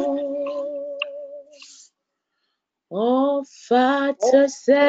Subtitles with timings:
[2.94, 4.86] ofata se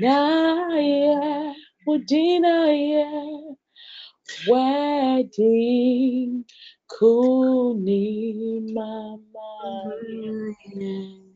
[0.00, 1.54] naya
[1.86, 3.08] wudi naya
[4.48, 6.44] wedding
[6.88, 8.02] kuni
[8.74, 9.48] mama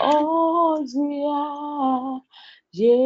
[0.00, 2.22] oh, Zia,
[2.72, 2.98] ye,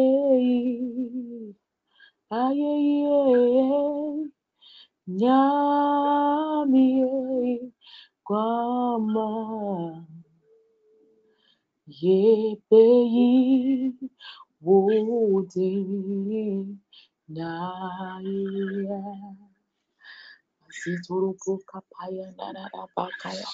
[2.31, 4.31] aye, ye,
[5.09, 6.87] nyami,
[8.27, 10.05] Guama.
[11.89, 13.31] yepeyi
[14.65, 15.73] wudi
[17.29, 19.03] naya
[20.77, 23.49] asituruku kapaya narara bakaya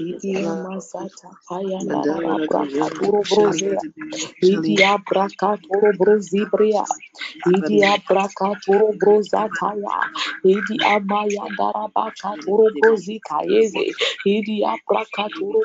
[0.00, 3.82] Idia masata paya narara braka turo brozia
[4.42, 6.84] Idia braka turo brozibria.
[7.46, 9.98] Idia braka turo brozataya
[10.44, 13.86] Idia maya darabaka turo brozikayeze
[14.26, 15.62] Idia braka turo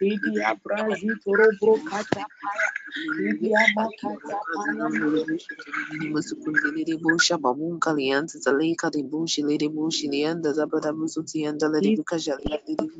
[0.00, 2.70] Idia brazi turo brokata paya
[3.30, 4.88] Idia makata paya
[6.12, 6.96] Musukundelere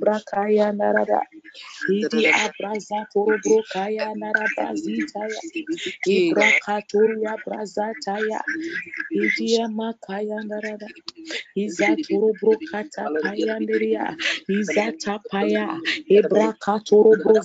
[0.00, 1.20] brakaya narada
[1.88, 5.42] Idi abraza torobro kaya narabrazitaya.
[6.06, 8.41] Ibrakatoria brazataya.
[9.12, 10.88] Idi amakaya narada.
[11.56, 14.16] Izatorobro kata paya neria.
[14.48, 15.82] Izatapaya.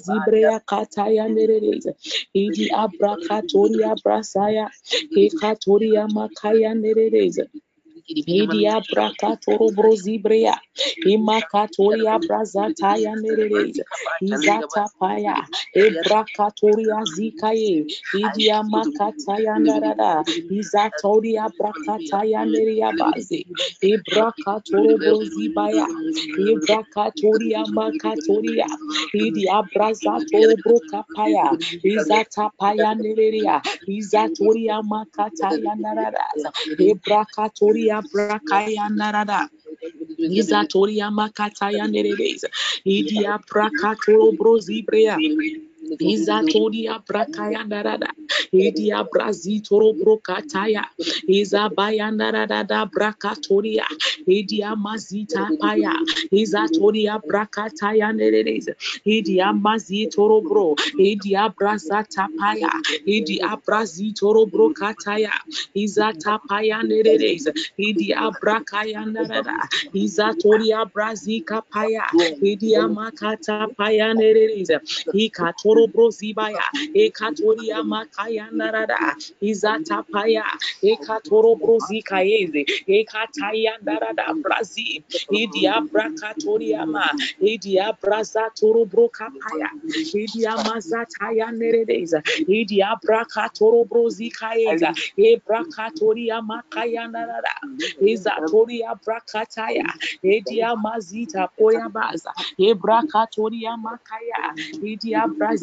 [0.03, 1.93] Zibrea kataya nereza.
[2.33, 4.71] Idi abrakatoria brasaya.
[5.15, 7.45] Ekatoria makaya nereza.
[8.27, 10.55] Idia brakatoro brozibrea,
[11.05, 13.83] imakatoria brazataya nereza,
[14.21, 15.37] izatapaya,
[15.75, 17.85] ebrakatoria zikaye,
[18.23, 23.41] idia makataya narada, izatoria brakataya neria baze,
[23.91, 25.87] ebrakatoro brozibaya,
[26.49, 28.67] ebrakatoria makatoria,
[29.13, 31.47] idia brazatoro brokapaya,
[31.83, 33.55] izatapaya neria,
[33.87, 36.27] izatoria makataya narada,
[36.89, 39.41] ebrakatoria brakaya narada.
[40.39, 42.47] Izatoria makataya neredes.
[42.87, 45.17] Idia prakatoro brozibrea.
[45.99, 48.09] Izatodia brakayandarada.
[48.53, 50.83] Idia brazitoro brokataya.
[51.27, 53.85] Iza bayandarada brakatoria.
[54.27, 55.93] Idia mazita paya.
[56.31, 58.73] Izatodia brakataya nereza.
[59.05, 60.75] Idia mazitoro bro.
[60.99, 62.71] Idia brazata paya.
[63.07, 65.31] Idia brazitoro brokataya.
[65.75, 67.53] Izata paya nereza.
[67.79, 69.55] Idia brakayandarada.
[69.93, 72.05] Izatoria brazika paya.
[72.41, 74.79] Idia makata paya nereza.
[75.71, 76.63] Ikatoro brozibaya,
[76.95, 80.45] ekatoria makaya narada, izatapaya,
[80.83, 87.07] ekatoro brozikaeze, ekataya narada brazi, idia brakatoria ma,
[87.41, 89.69] idia brazatoro brokapaya,
[90.13, 97.55] idia mazataya neredeza, idia brakatoro brozikaeza, e brakatoria makaya narada,
[98.01, 99.85] izatoria brakataya,
[100.23, 104.53] edia mazita poya baza, e brakatoria makaya,
[104.83, 105.60] idia brazitoro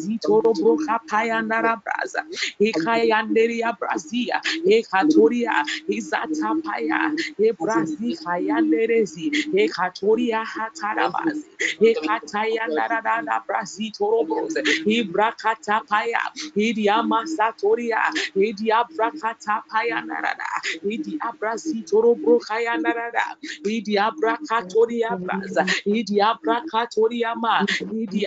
[0.59, 2.23] broka paya nara braza
[2.59, 11.45] ikaya neria brazia ekatoria izata paya e brazi kaya nerezi ekatoria hatarabazi.
[11.81, 16.19] Ekataya nara nara brazitoro broze ibrakata paya
[16.55, 18.01] idia masatoria
[18.35, 20.47] idia brakata paya narada
[20.83, 23.25] idia brazitoro broka ya narada
[23.65, 28.25] idia brakatoria braza idia brakatoria ma idi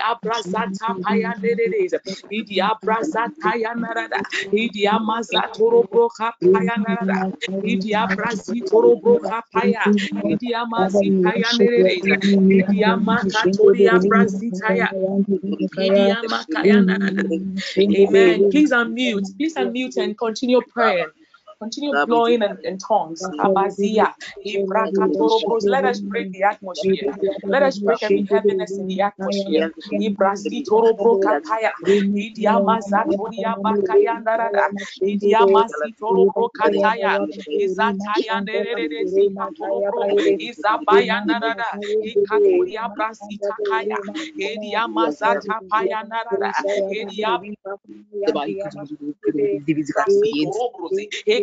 [1.69, 4.23] abrazata paya nereza idi abrazata ya narada
[4.53, 7.33] idi amazatoro broka paya narada
[7.65, 9.85] idi abrazitoro broka paya
[10.29, 12.17] idi amazita ya nereza
[12.49, 14.89] idi amakatori abrazita ya
[15.87, 16.11] idi
[18.07, 21.09] amen please unmute please unmute and continue praying
[21.63, 23.23] Continue blowing in, in tongues.
[23.39, 24.13] Abazia,
[24.45, 25.65] Ibrakatoros.
[25.69, 27.17] Let us break the atmosphere.
[27.47, 29.71] Let us break every heaviness in the atmosphere.
[30.01, 31.71] Ibrasitorobro-kataya,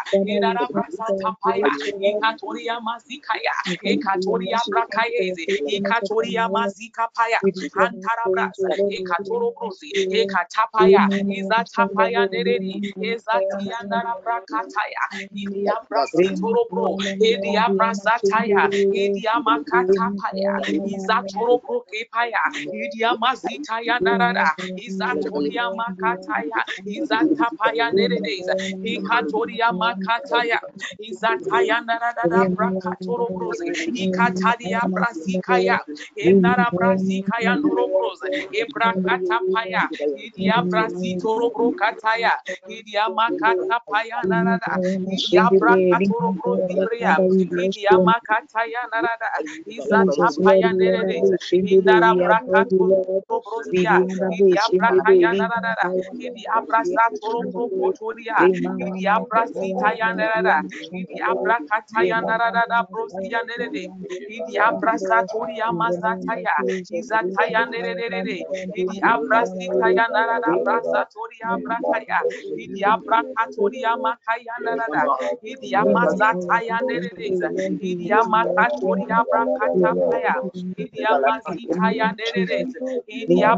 [0.71, 7.39] braza tapaya, Ikatoria mazikaya, Ekatoria brakayeze, Ikatoria mazika paya,
[7.75, 15.04] Antara braza, Ekatorobrozi, Ekatapaya, Izatapaya nereri, Ezatia nara brakataya,
[15.36, 20.54] Idia brazi torobro, Edia brazataya, Idia makatapaya,
[20.86, 28.53] Izatorobro kepaya, Idia mazita Makataya Narada, Izatoria Makataya, Izatapaya Neredeza,
[28.85, 30.59] Ikatoria Makataya,
[31.01, 33.65] Izataya Narada Brakatoro Brose,
[33.95, 35.79] Ikataria Brasikaya,
[36.17, 39.83] Enara Brasikaya Norobrose, Ebrakatapaya,
[40.17, 42.31] Idia Brasitoro Brokataya,
[42.69, 44.79] Idia Makatapaya Narada,
[45.09, 47.17] Idia Brakatoro Brosibria,
[47.57, 49.29] Idia Makataya Narada,
[49.67, 52.95] Izatapaya Neredeza, Inara Brakatoro
[53.27, 55.89] Brozia, Idi Abraka Yanarada,
[56.19, 58.50] Idi Abrasa Toro Kotoria,
[58.80, 60.63] Idi Abrasita Yanarada,
[60.94, 63.89] Idi Abraka Tayanarada Brozia Nerede,
[64.30, 66.56] Idi Abrasa Toria Mazataya,
[66.94, 68.45] Izataya Nerede,
[68.75, 72.22] Idi Abrasita Yanarada Brasa Toria Brakaya,
[72.58, 75.08] Idi Abraka Toria Makaya Narada,
[75.46, 77.38] Idi Amazataya Nerede,
[77.81, 80.36] Idi Amakatoria Brakata Paya,
[80.77, 82.65] Idi Amazitaya Nerede,
[83.10, 83.58] Idia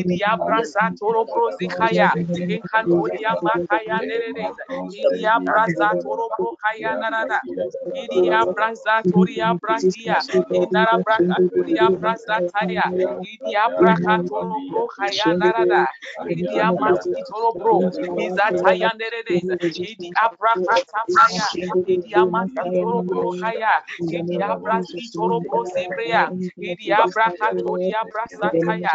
[0.00, 2.10] Idia Brazatoro Brozikaya,
[2.50, 4.64] Encantoria Makaya Nereza,
[4.94, 7.40] Idia Brazatoro Brocaya Narada,
[7.94, 12.84] Idia Brazatoria Brazia, Inara Bracatoria Brazataya,
[13.22, 13.68] Idia
[14.28, 15.84] toro bro kaya narada.
[16.28, 17.84] Idi amasi toro bro.
[18.18, 19.54] Izataya nereza.
[19.82, 21.48] Idi abrakata paya.
[21.86, 23.74] Idi amasi toro bro kaya.
[24.08, 26.30] Idi abrasi toro bro sebrea.
[26.60, 28.94] Idi abrakatori abrasataya.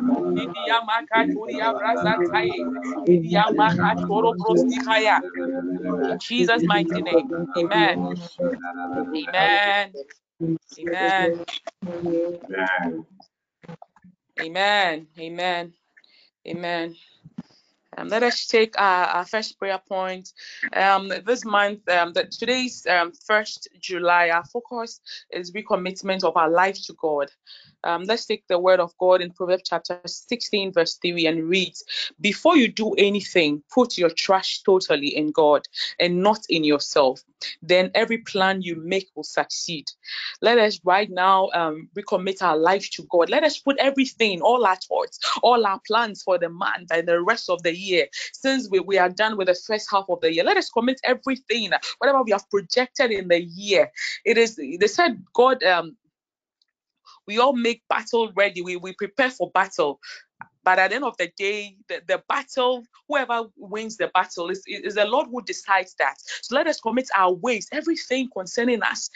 [0.00, 0.38] sikarabos.
[0.46, 0.80] Enara brakataya.
[1.06, 1.32] Izatoro brosikaya.
[1.38, 2.66] Idia brazataye.
[3.06, 5.20] Idia makatoro brosikaya.
[6.10, 7.30] In Jesus' mighty name.
[7.56, 8.18] Amen.
[9.16, 9.94] Amen.
[10.78, 11.46] Amen.
[14.40, 15.06] Amen.
[15.18, 15.72] Amen.
[16.46, 16.96] Amen.
[17.96, 20.32] Um, let us take our, our first prayer point.
[20.72, 25.00] Um, this month, um, the, today's um, 1st July, our focus
[25.30, 27.30] is recommitment of our life to God.
[27.84, 31.84] Um, let's take the word of God in Proverbs chapter 16, verse 3, and reads
[32.20, 35.62] Before you do anything, put your trust totally in God
[36.00, 37.22] and not in yourself.
[37.62, 39.86] Then every plan you make will succeed.
[40.42, 43.30] Let us right now um, recommit our life to God.
[43.30, 47.22] Let us put everything, all our thoughts, all our plans for the month and the
[47.22, 48.08] rest of the year.
[48.32, 51.00] Since we, we are done with the first half of the year, let us commit
[51.04, 53.90] everything, whatever we have projected in the year.
[54.24, 55.96] It is, they said, God, um,
[57.28, 58.62] we all make battle ready.
[58.62, 60.00] We, we prepare for battle.
[60.68, 64.62] But at the end of the day, the, the battle, whoever wins the battle is,
[64.66, 66.16] is the Lord who decides that.
[66.42, 69.08] So let us commit our ways, everything concerning us.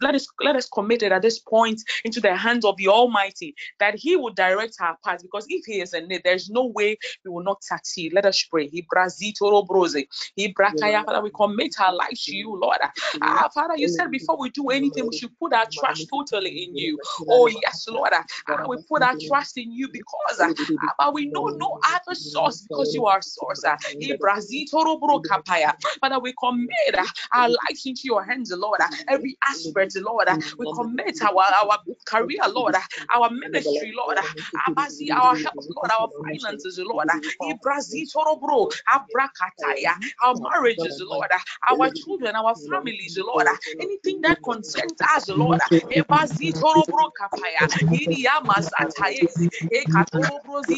[0.00, 3.56] Let us let us commit it at this point into the hands of the Almighty,
[3.80, 5.20] that He will direct our path.
[5.22, 8.12] Because if He is in it, there's no way we will not succeed.
[8.12, 8.70] Let us pray.
[8.70, 10.06] Ibrazitoro broze.
[10.38, 12.78] Ibrakaya, Father, we commit our lives to you, Lord.
[13.20, 16.76] Ah, Father, you said before we do anything, we should put our trust totally in
[16.76, 17.00] you.
[17.28, 18.12] Oh, yes, Lord.
[18.12, 20.52] Ah, we put our trust in you because ah,
[20.98, 23.64] but we know no other source because you are source.
[23.64, 23.76] Uh,
[25.00, 25.74] brokapaya.
[26.00, 28.80] Father, we commit ah, our lives into your hands, Lord.
[28.82, 28.88] ah.
[29.08, 30.28] Every aspect, Lord.
[30.58, 32.74] We commit our, our career, Lord.
[33.14, 34.18] Our ministry, Lord.
[34.68, 35.90] Abazi, Our health, Lord.
[35.90, 37.08] Our finances, Lord.
[40.22, 41.28] Our marriages, Lord.
[41.68, 43.46] Our children, our families, Lord.
[43.80, 45.60] Anything that concerns us, Lord.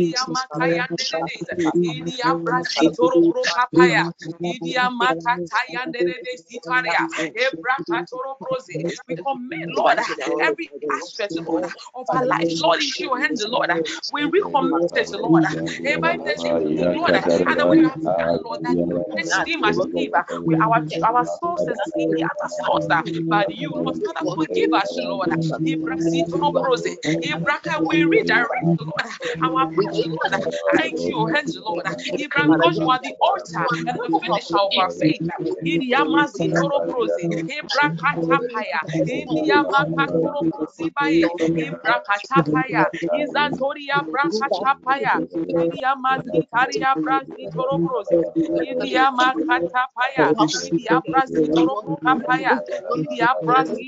[0.06, 1.54] Isatoria nderereza.
[1.82, 4.04] Iriabrazitoro brokapaya.
[4.46, 6.44] Iriamakataya nderereza.
[6.48, 7.02] Sitaria.
[7.34, 8.76] Ebrakatoro broze.
[9.08, 9.98] We commit, Lord,
[10.40, 13.70] every aspect, Lord, of our lives, Lord, into your hands, Lord.
[14.12, 15.44] We recommit it, Lord.
[15.82, 15.98] The
[16.44, 18.78] name, Lord, and we have done, Lord, that
[19.14, 20.10] this team as we,
[20.60, 23.95] our, our sources is any other source uh, but you, Lord.
[24.04, 25.30] Father, forgive us, Lord.
[27.24, 29.06] Ibraka, we redirect, Lord,
[29.42, 31.84] our path, Lord, into your hands, Lord.
[32.18, 35.22] Ibra, because you are the author and the finisher of our faith.
[35.66, 37.18] Iriamazito brose.
[37.48, 38.80] Ibrakatapaya.
[39.08, 41.28] Iriamakatoro brosibaye.
[41.56, 42.88] Ibrakatapaya.
[43.12, 45.20] Izantoria brakatapaya.
[45.48, 48.30] Iriamazitaria brasitoro brose.
[48.60, 50.34] Iriamakatapaya.
[50.62, 52.62] Idia brasitoro brokapaya.
[52.94, 53.85] Idia brasitapaya nereza.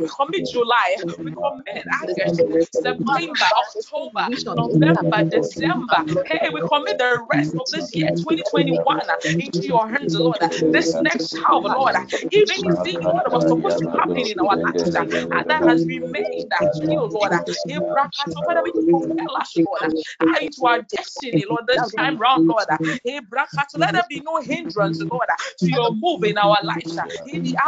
[0.00, 0.96] We commit, July.
[1.24, 6.04] We commit August, September, October, November, December.
[6.26, 8.98] Hey, we commit the rest of this year, 2021,
[9.38, 10.40] into your hands, Lord.
[10.72, 11.96] This next half, Lord.
[12.32, 16.52] Even if anything, Lord, was supposed to happen in our lives uh, that has remained
[16.52, 17.32] uh, still, Lord.
[17.32, 17.40] uh,
[18.72, 18.94] we
[19.40, 19.82] us, Lord,
[20.40, 22.66] into our destiny, Lord, this time round, Lord.
[23.76, 25.28] Let there be no hindrance, Lord,
[25.58, 26.98] to your move in our lives.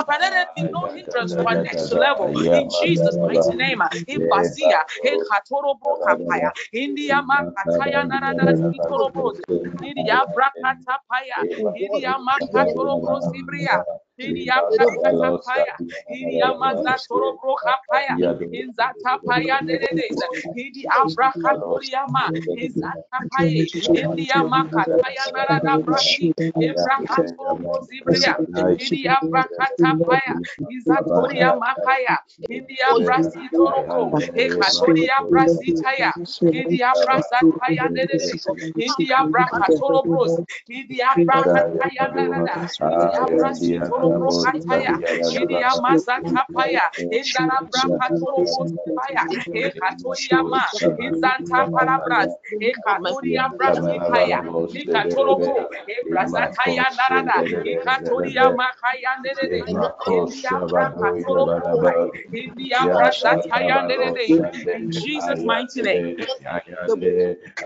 [0.09, 2.33] Let there be no hindrance to our next level.
[2.53, 3.81] In Jesus' mighty name.
[4.09, 9.35] In Basia, in Katoro Brokapaya, India Makataya Narada Sitorobos,
[9.83, 13.79] India Brakatapaya, India Makatoro Brosibria.
[14.19, 15.77] Iria Brakatapaya,
[16.09, 18.17] Iria Mazatoro Brokapaya,
[18.53, 20.19] in Zatapaya Neredes,
[20.57, 26.33] Idi Abrakaturiama, in Zatapaye, India Makataya Narada Brasi,
[26.63, 28.37] Ebrakatoro Brosibria,
[28.79, 30.37] Idi Abrakatapaya,
[30.71, 32.19] Izatoria Makaya,
[32.51, 36.13] India Brasi Toroko, Ekatoria Brasitaya,
[36.53, 38.47] India Brasataya Neredes,
[38.79, 42.59] India Brakatoro Bros, India Brakataya Narada,
[42.89, 44.93] India Brasi Toro Brokataya,
[45.31, 50.65] India Mazatapaya, Indara Brakatoro Brosipaya, Ekatoriama,
[51.01, 52.33] Inzanta Parabras,
[52.63, 54.41] Ekatoria Brasipaya,
[54.75, 65.45] Nikatoro Bro, Ebrasataya Narada, Ekatoria Makaya Neredes, India Brakatoro Bro, India Brasataya Neredes, in Jesus'
[65.45, 66.05] mighty name.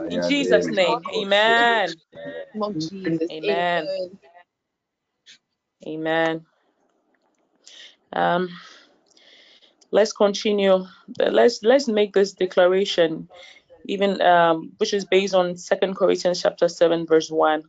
[0.09, 1.97] In Jesus' name, amen.
[3.32, 3.87] Amen.
[5.87, 6.44] Amen.
[8.12, 8.49] Um,
[9.90, 10.84] let's continue.
[11.18, 13.28] Let's let's make this declaration,
[13.87, 17.62] even um, which is based on Second Corinthians chapter seven, verse one.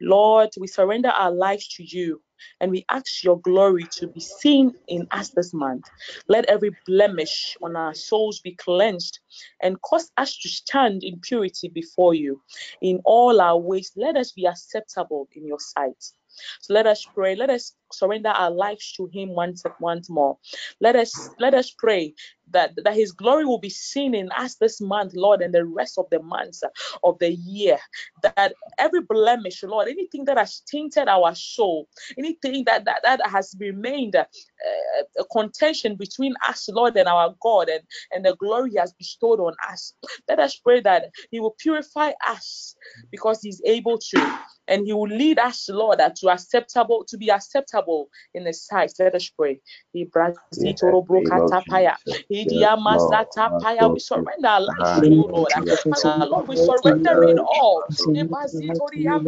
[0.00, 2.20] Lord, we surrender our lives to you
[2.60, 5.84] and we ask your glory to be seen in us this month.
[6.28, 9.20] Let every blemish on our souls be cleansed
[9.62, 12.42] and cause us to stand in purity before you.
[12.82, 16.12] In all our ways, let us be acceptable in your sight.
[16.60, 17.34] So let us pray.
[17.34, 20.38] Let us surrender our lives to Him once once more.
[20.80, 22.14] Let us let us pray
[22.50, 25.98] that that His glory will be seen in us this month, Lord, and the rest
[25.98, 26.62] of the months
[27.02, 27.78] of the year.
[28.22, 31.88] That every blemish, Lord, anything that has tainted our soul,
[32.18, 34.24] anything that that, that has remained uh,
[35.18, 39.40] a contention between us, Lord, and our God, and and the glory He has bestowed
[39.40, 39.94] on us.
[40.28, 42.74] Let us pray that He will purify us
[43.10, 44.38] because He's able to
[44.68, 48.92] and he will lead us, Lord, to acceptable to be acceptable in His sight.
[48.98, 49.60] Let us pray.
[53.90, 55.52] We surrender our lives to you, Lord.
[56.30, 57.84] Lord, we surrender it all.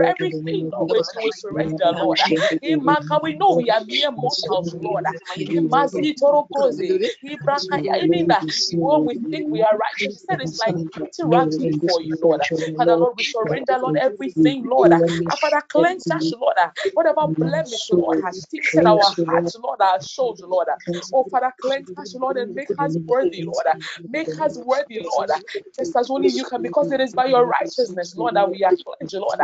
[0.05, 2.21] Everything, Lord, we surrender, Lord.
[3.23, 5.05] We know we are mere mortals, Lord.
[7.23, 8.03] Even that
[8.87, 10.77] when we think we are righteous, that is like
[11.23, 12.41] rags before you, Lord.
[12.77, 14.93] Father, Lord, we surrender, Lord, everything, Lord.
[15.31, 16.57] Ah, Father, cleanse us, Lord.
[16.95, 20.69] Whatever blemish, Lord, has tainted our hearts, Lord, our souls, Lord.
[21.13, 23.67] Oh, Father, cleanse us, Lord, and make us worthy, Lord.
[24.09, 25.31] Make us worthy, Lord.
[25.79, 28.75] Just as only you can, because it is by your righteousness, Lord, that we are
[28.85, 29.39] cleansed, Lord.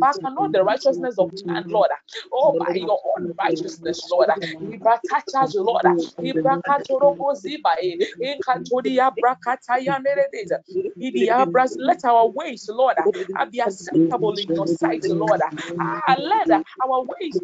[0.00, 1.90] But not the righteousness of man, Lord.
[2.32, 4.28] Oh, by your own righteousness, Lord.
[4.60, 4.78] We
[5.10, 5.84] touch us, Lord.
[11.78, 12.96] Let our ways, Lord,
[13.50, 15.40] be acceptable in your sight, Lord.
[15.80, 16.50] Ah, let
[16.82, 17.40] our ways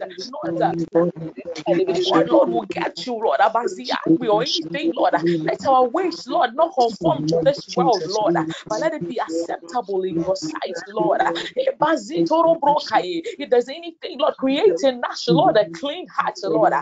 [2.07, 3.41] Oh Lord, will get you, Lord.
[4.19, 5.15] We or anything, Lord.
[5.45, 8.35] Let our ways, Lord, not conform to this world, Lord,
[8.69, 11.21] but let it be acceptable in your sight, Lord.
[11.57, 12.11] If there's
[13.69, 16.73] anything, Lord, create in us, Lord, a clean heart, Lord.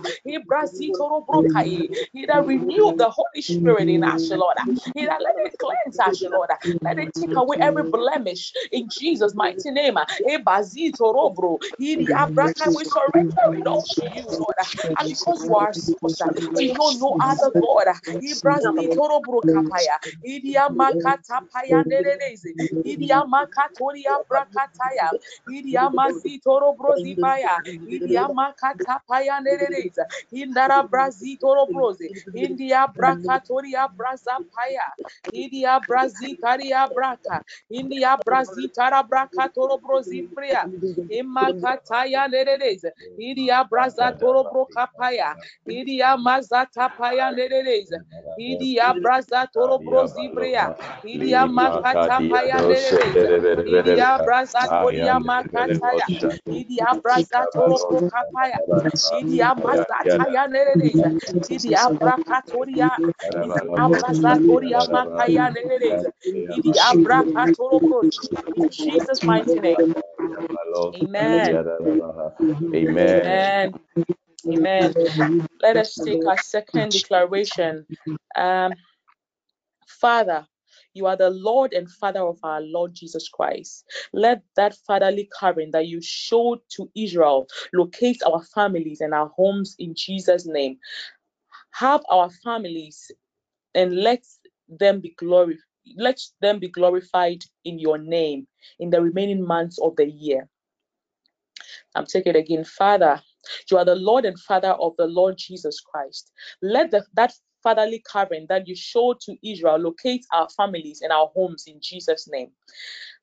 [2.14, 4.57] Either renew the Holy Spirit in us, Lord.
[4.97, 6.51] Either let it cleanse us, Lord.
[6.85, 9.97] Let it take away every blemish in Jesus' mighty name.
[10.27, 10.33] We
[12.85, 14.55] surrender it all to you, Lord.
[14.99, 16.21] And because you are source,
[16.59, 17.87] we know no other God.
[18.46, 19.98] Ibrazitoro brokapaya.
[20.24, 22.54] Idia makata paya nereze.
[22.85, 25.12] Idia makatoria brakataya.
[25.48, 27.62] Idia mazitoro brozipaya.
[27.87, 30.04] Idia makata paya nereze.
[30.32, 32.11] Indara brazitoro broze.
[32.35, 34.92] India brakatoria brazapaya.
[35.32, 37.42] Idia brazitaria braka.
[37.70, 40.68] India brazitara brakatoro brozipria.
[41.09, 42.92] Imakataya nereze.
[43.18, 45.37] Idia brazatoro brokapaya.
[45.68, 47.32] Idia mazata paya.
[48.38, 50.72] Idia braza toro brozibria.
[51.05, 52.68] Idia makata paya.
[53.66, 56.12] Idia braza toria makataya.
[56.51, 58.61] Idia braza toro brokapaya.
[59.11, 61.12] Idia mazata ya nereza.
[61.49, 63.01] Idia brakatoria.
[63.64, 66.11] Idia braza toria makaya nereza.
[66.55, 66.87] Idia.
[68.57, 69.79] In Jesus' mighty name.
[70.94, 71.61] Amen.
[72.75, 73.75] Amen.
[74.49, 74.96] Amen.
[75.62, 77.87] Let us take our second declaration.
[78.37, 78.77] Um,
[79.88, 80.46] Father,
[80.94, 83.85] You are the Lord and Father of our Lord Jesus Christ.
[84.12, 89.77] Let that fatherly covering that you showed to Israel locate our families and our homes
[89.79, 90.79] in Jesus' name.
[91.72, 93.11] Have our families
[93.75, 94.25] and let
[94.68, 95.61] them be glorified.
[95.96, 98.46] Let them be glorified in your name
[98.81, 100.49] in the remaining months of the year.
[101.94, 102.64] I'm taking it again.
[102.64, 103.22] Father,
[103.70, 106.32] you are the Lord and Father of the Lord Jesus Christ.
[106.62, 107.32] Let the, that
[107.62, 112.28] fatherly covering that you showed to Israel locate our families and our homes in Jesus'
[112.30, 112.50] name.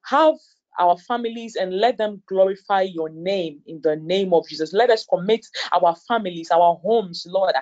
[0.05, 0.35] Have
[0.79, 4.73] our families and let them glorify your name in the name of Jesus.
[4.73, 7.53] Let us commit our families, our homes, Lord,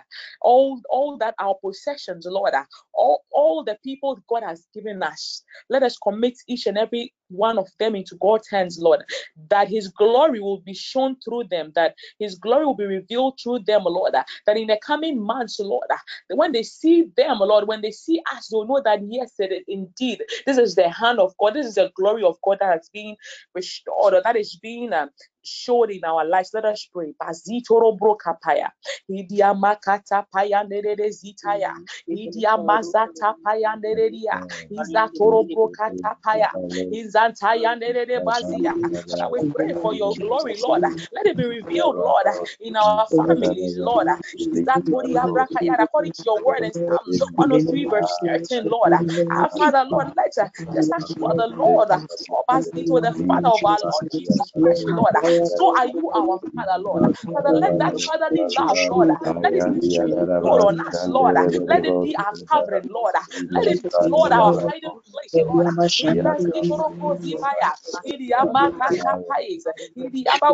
[0.41, 2.53] all, all that our possessions, Lord,
[2.93, 5.43] all, all the people God has given us.
[5.69, 9.01] Let us commit each and every one of them into God's hands, Lord,
[9.49, 13.59] that His glory will be shown through them, that His glory will be revealed through
[13.59, 15.87] them, Lord, that in the coming months, Lord,
[16.29, 20.23] when they see them, Lord, when they see us, they'll know that yes, it, indeed,
[20.45, 23.15] this is the hand of God, this is the glory of God that has been
[23.53, 25.09] restored or that is being um,
[25.43, 26.51] showed in our lives.
[26.53, 27.13] Let us pray.
[27.21, 28.69] Bazitoro brokapaya.
[29.09, 31.71] Idia makata paya nerede zitaya.
[31.71, 32.13] Mm-hmm.
[32.17, 34.41] Idia mazata paya neredia.
[34.71, 36.51] Izatoro brokata paya.
[36.91, 38.73] Izantaya nerede bazia.
[39.09, 40.81] Father, we pray for your glory, Lord.
[41.11, 42.27] Let it be revealed, Lord,
[42.59, 44.07] in our families, Lord.
[44.39, 45.75] Izatori abrakaya.
[45.79, 48.93] According to your word in Psalm 103, verse 13, Lord.
[48.93, 53.49] Our Father, Lord, let us just as you are the Lord of us, the Father
[53.49, 55.13] of our Lord Jesus Christ, Lord.
[55.43, 57.03] So are you our Father, Lord.
[57.33, 59.09] Father, let that fatherly love, Lord,
[59.41, 61.35] let it be revealed on us, Lord.
[61.67, 63.15] Let it be our covering, Lord.
[63.49, 65.65] Let it be, Lord, our hiding place, Lord.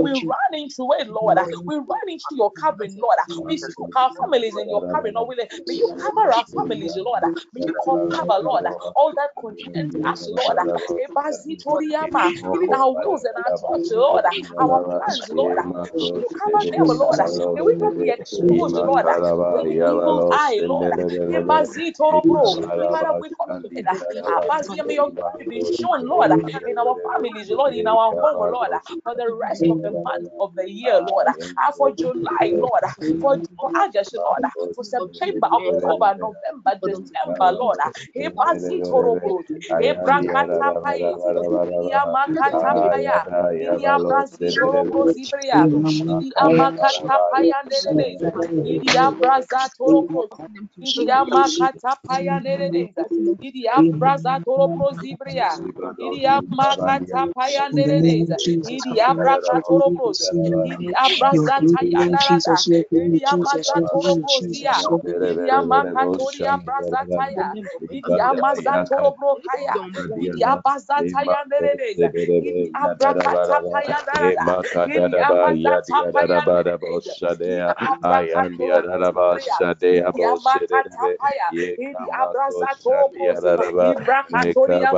[0.03, 1.37] We run into it, Lord.
[1.65, 3.17] We run into your covering, Lord.
[3.45, 5.37] We soak our families in your covering, Lord.
[5.67, 7.23] May you cover our families, Lord.
[7.53, 7.75] May you
[8.13, 10.57] cover, Lord, all that concerns us, Lord.
[12.51, 14.23] Even our wills and our thoughts, Lord.
[14.59, 15.57] Our plans, Lord.
[16.15, 17.19] You cover them, Lord.
[17.53, 19.05] May we not be exposed, Lord.
[19.49, 20.93] To any evil eye, Lord.
[23.21, 23.85] We commit.
[23.87, 24.41] Ah,
[24.85, 28.71] may your glory be shown, Lord, in our families, Lord, in our home, Lord,
[29.03, 31.27] for the rest of the month of the year, Lord.
[31.59, 32.83] Ah, for July, Lord.
[33.21, 33.37] For,
[33.83, 34.43] August, Lord.
[34.75, 37.79] For September, October, November, December, Lord.
[38.15, 43.23] Yamakatapaya, Idia Brazil Brosibria, Idia Makatapaya
[43.71, 44.56] Nedeza,
[59.05, 60.33] Abrazatopose.
[73.77, 74.46] Ibrakatoria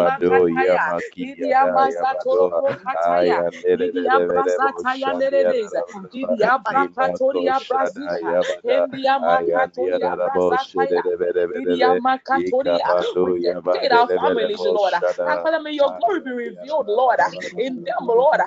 [0.08, 0.82] makataya.
[1.20, 3.44] Idi amazatorobrokataya.
[3.78, 5.84] Idi abrazataya neredeza.
[6.14, 8.36] Idi abrakatoria brazita.
[8.66, 11.04] Idi amakatoria brazataya.
[11.56, 12.96] Idi amakatoria.
[13.22, 14.94] We dedicate our families, Lord.
[15.44, 17.20] Father, may your glory be revealed, Lord
[17.58, 18.40] in them, Lord.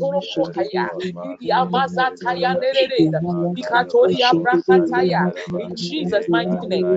[0.00, 0.90] Ebasitoro kokaya,
[1.28, 3.20] idi amazataya nerereza,
[3.56, 5.30] ikatoria brakataya.
[5.58, 6.92] In Jesus' mighty name.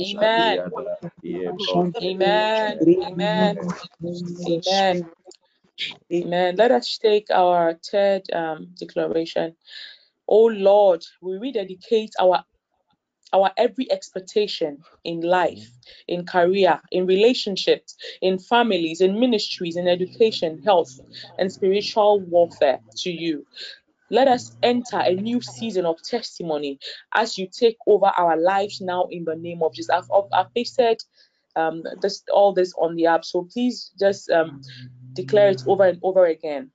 [0.00, 0.62] Amen.
[2.02, 2.52] Amen.
[3.02, 3.58] Amen.
[4.48, 5.10] Amen.
[6.12, 6.56] Amen.
[6.56, 9.56] Let us take our third um, declaration.
[10.28, 12.44] Oh Lord, we rededicate our
[13.32, 15.68] our every expectation in life,
[16.08, 21.00] in career, in relationships, in families, in ministries, in education, health,
[21.38, 23.46] and spiritual warfare to you.
[24.10, 26.78] Let us enter a new season of testimony
[27.14, 29.90] as you take over our lives now in the name of Jesus.
[29.90, 31.00] I've, I've pasted
[31.54, 34.60] um, this, all this on the app, so please just um,
[35.14, 36.70] declare it over and over again.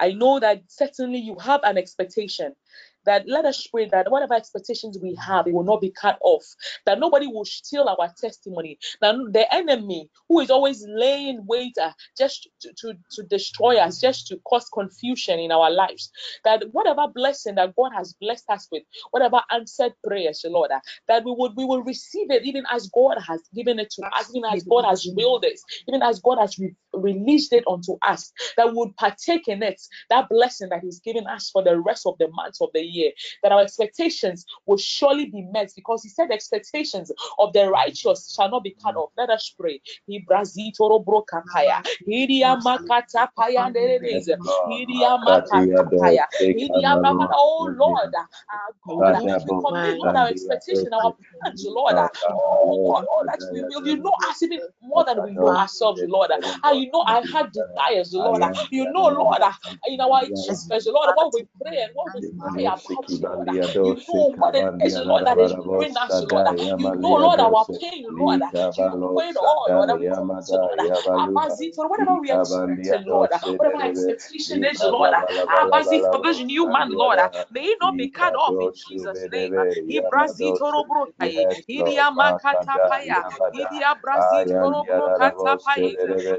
[0.00, 2.54] I know that certainly you have an expectation
[3.04, 6.44] that let us pray that whatever expectations we have, it will not be cut off,
[6.86, 11.92] that nobody will steal our testimony, that the enemy who is always laying wait uh,
[12.16, 16.10] just to, to, to destroy us, just to cause confusion in our lives,
[16.44, 21.24] that whatever blessing that God has blessed us with, whatever answered prayers, Lord, uh, that
[21.24, 24.50] we would we will receive it even as God has given it to us, even
[24.52, 28.66] as God has willed it, even as God has re- released it unto us, that
[28.68, 32.16] we would partake in it, that blessing that He's given us for the rest of
[32.18, 32.28] the
[32.58, 37.12] months of the year that our expectations will surely be met because He said, expectations
[37.38, 39.10] of the righteous shall not be cut off.
[39.16, 39.80] Let us pray.
[40.08, 41.82] Ibrazitoro brokakaya.
[42.08, 44.36] Idia makata paya ndereza.
[44.66, 46.24] Idia makata paya.
[46.40, 47.28] Idia makata.
[47.34, 51.96] Oh Lord, our God, we commit our expectation, our plans, Lord.
[51.96, 53.86] Oh God, oh, that we will.
[53.86, 56.30] You know us even more than we know ourselves, Lord.
[56.62, 58.42] How you know our heart desires, Lord.
[58.70, 59.38] You know, Lord,
[59.88, 62.22] in our achievements, Lord, what we pray and what we
[62.56, 63.48] Lord.
[63.82, 66.46] You know what it is, Lord, that is doing us, Lord.
[66.76, 68.40] You know, Lord, our pain, Lord.
[68.76, 69.90] You know it all, Lord.
[69.90, 70.78] And we come to Lord.
[71.26, 72.30] Abazito, whatever we
[73.06, 73.30] Lord.
[73.58, 75.12] Whatever expectation is, Lord.
[75.14, 77.20] Abazito, this new man, Lord.
[77.50, 79.52] May it not be cut off in Jesus' name.
[79.90, 81.48] Ibrazito robrokaye.
[81.68, 83.24] Idia makatapaya.
[83.52, 85.94] Idia brazito robrokatapaya.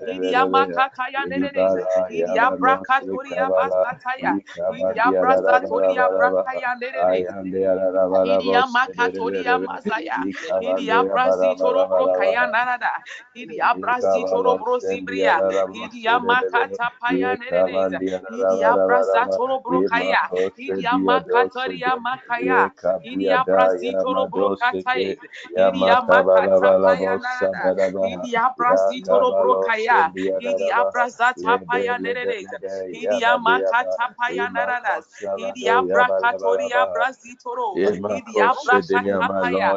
[0.07, 1.81] Idia makakaya nereza.
[2.09, 4.37] Idia brakatoria basataya.
[4.69, 5.98] Idia brazatoria
[8.23, 10.19] Idia makatoria mazaya.
[10.59, 12.91] Idia brazito robrokaya narada.
[13.35, 15.43] Idia brazito robrozibria.
[15.73, 18.01] Idia makatapaya nereza.
[18.27, 20.19] Idia brazito robrokaya.
[20.57, 22.71] Idia makatoria makaya.
[23.03, 25.15] Idia brazito robrokataya.
[25.55, 27.77] Idia makatapaya narada.
[28.03, 30.11] Idia brazito robrokaya.
[30.39, 32.59] Idia brazatapaya nereza.
[32.91, 34.99] Idia makatapaya narada.
[35.37, 35.87] Idia brakatoria brazitoro.
[35.87, 35.88] Idia brakatapaya.
[35.88, 35.88] Lord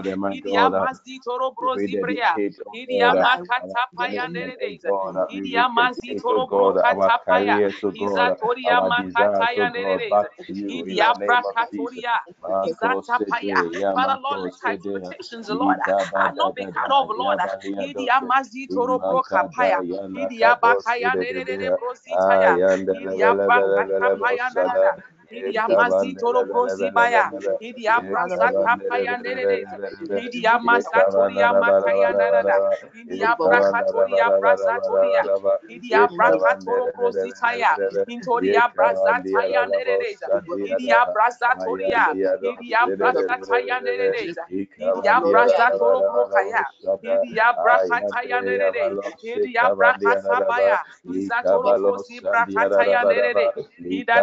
[0.09, 2.40] and my Idia God, mazitoro we brozibria.
[2.40, 4.90] dedicate, oh Idia makatapaya our nereza.
[4.90, 7.61] God, we Idia mazitoro God, our brokatapaya.
[7.64, 10.11] careers, God, Izatoria our desires, makataya God, nereza.
[10.11, 12.05] back to you in Idia the name of Jesus.
[12.05, 12.20] brakatoria.
[12.42, 13.62] Marco Izatapaya.
[13.92, 15.79] Father, Lord, let our expectations, Lord,
[16.18, 17.38] are not be cut off, Lord.
[17.81, 19.83] Idia mazitoro Imakada brokapaya.
[20.14, 22.61] Idia Sede, nerere brozitaya.
[22.62, 24.96] Ayanda Idia brakatapaya Sada,
[25.32, 25.48] narada.
[25.48, 27.32] Idia mazitoro brozibaya.
[27.60, 29.78] Idia brazatapaya nereza.
[30.14, 32.60] Idia mazatoria makaya narada.
[32.94, 35.24] Idia brakatoria brazatoria.
[35.68, 37.78] Idia brakatoro brozitaya.
[38.06, 40.30] Intoria brazataya nereza.
[40.64, 42.16] Idia brazatoria.
[42.42, 44.44] Idia brazataya nereza.
[44.78, 46.64] Idia brazatoro brokaya.
[47.02, 48.94] Idia brakataya nerere.
[49.34, 50.84] Idia brakatabaya.
[51.06, 53.52] Izatoro brosi brakataya nerere.
[53.88, 54.22] Ida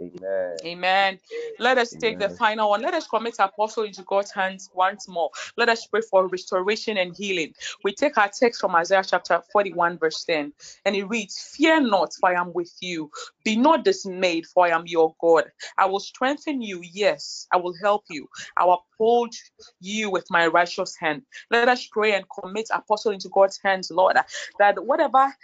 [0.00, 0.56] Amen.
[0.64, 1.18] Amen.
[1.58, 2.82] Let us take the final one.
[2.82, 5.30] Let us commit apostle into God's hands once more.
[5.56, 7.54] Let us pray for restoration and healing.
[7.84, 10.52] We take our text from Isaiah chapter 41, verse 10,
[10.84, 13.10] and it reads, Fear not, for I am with you.
[13.44, 15.44] Be not dismayed, for I am your God.
[15.78, 16.82] I will strengthen you.
[16.82, 18.28] Yes, I will help you.
[18.56, 19.34] I will uphold
[19.80, 21.22] you with my righteous hand.
[21.50, 24.16] Let us pray and commit apostle into God's hands, Lord,
[24.58, 25.34] that whatever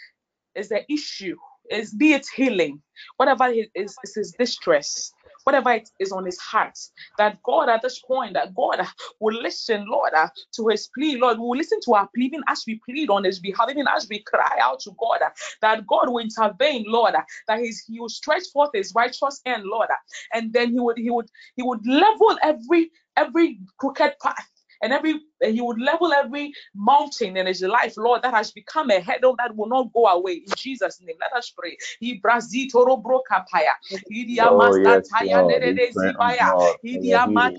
[0.54, 1.36] is the issue,
[1.70, 2.80] is be it healing,
[3.16, 5.12] whatever is, is, is his distress,
[5.44, 6.76] whatever it is on his heart,
[7.18, 8.84] that God at this point, that God
[9.20, 12.64] will listen, Lord, uh, to his plea, Lord, will listen to our plea even as
[12.66, 15.30] we plead on his behalf, even as we cry out to God, uh,
[15.62, 19.88] that God will intervene, Lord, uh, that he will stretch forth his righteous hand, Lord,
[19.90, 19.94] uh,
[20.32, 24.48] and then he would he would he would level every every crooked path
[24.82, 29.00] and every he would level every mountain in his life, Lord, that has become a
[29.00, 30.34] hurdle that will not go away.
[30.34, 31.76] In Jesus' name, let us pray.
[32.02, 33.72] Ibrazitoro brokapaya.
[34.10, 35.62] Idia yes, mazataya Lord.
[35.64, 36.50] We nerede pray, zibaya.
[36.50, 37.56] God, for your Idia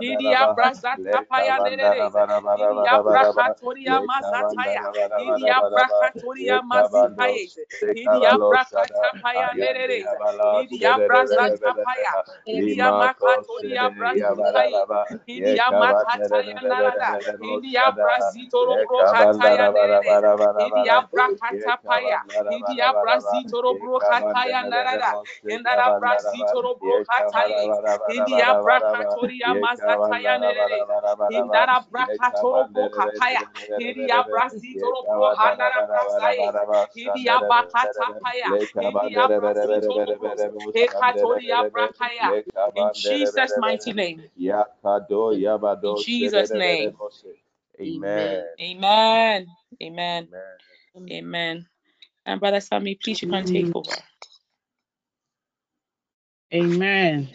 [0.00, 2.24] India brazata payandereza.
[2.56, 2.98] India
[3.32, 4.84] brakatoria mazataya.
[5.16, 7.66] India brakatoria mazikayeze.
[7.94, 10.20] India brakata payandereza.
[10.50, 12.14] India brazata paya.
[12.46, 14.84] India makatoria brazikaye.
[15.26, 17.18] India makataya narada.
[17.40, 20.32] India brazito bro kataya nereza.
[20.58, 22.22] India brakata paya.
[22.48, 25.18] India brazito bro kataya narada.
[25.48, 27.62] Indara brazito bro kataya.
[28.62, 30.96] Brakatoria mazataya nereza.
[31.28, 32.88] Indara brakatoro bro
[33.22, 33.40] kapaya.
[33.78, 36.38] India brazito bro handara brazaye.
[36.96, 38.50] India bakata paya.
[38.80, 40.34] India brazito bro.
[40.74, 42.42] Ekatoria brakaya.
[42.74, 44.24] In Jesus' mighty name.
[44.38, 46.96] Yakado Yabado In Jesus' name.
[47.80, 48.44] Amen.
[48.60, 49.46] Amen.
[49.82, 50.28] Amen.
[50.96, 51.08] Amen.
[51.10, 51.66] Amen.
[52.26, 53.90] And Brother Sammy, please you can take over.
[56.54, 57.28] Amen.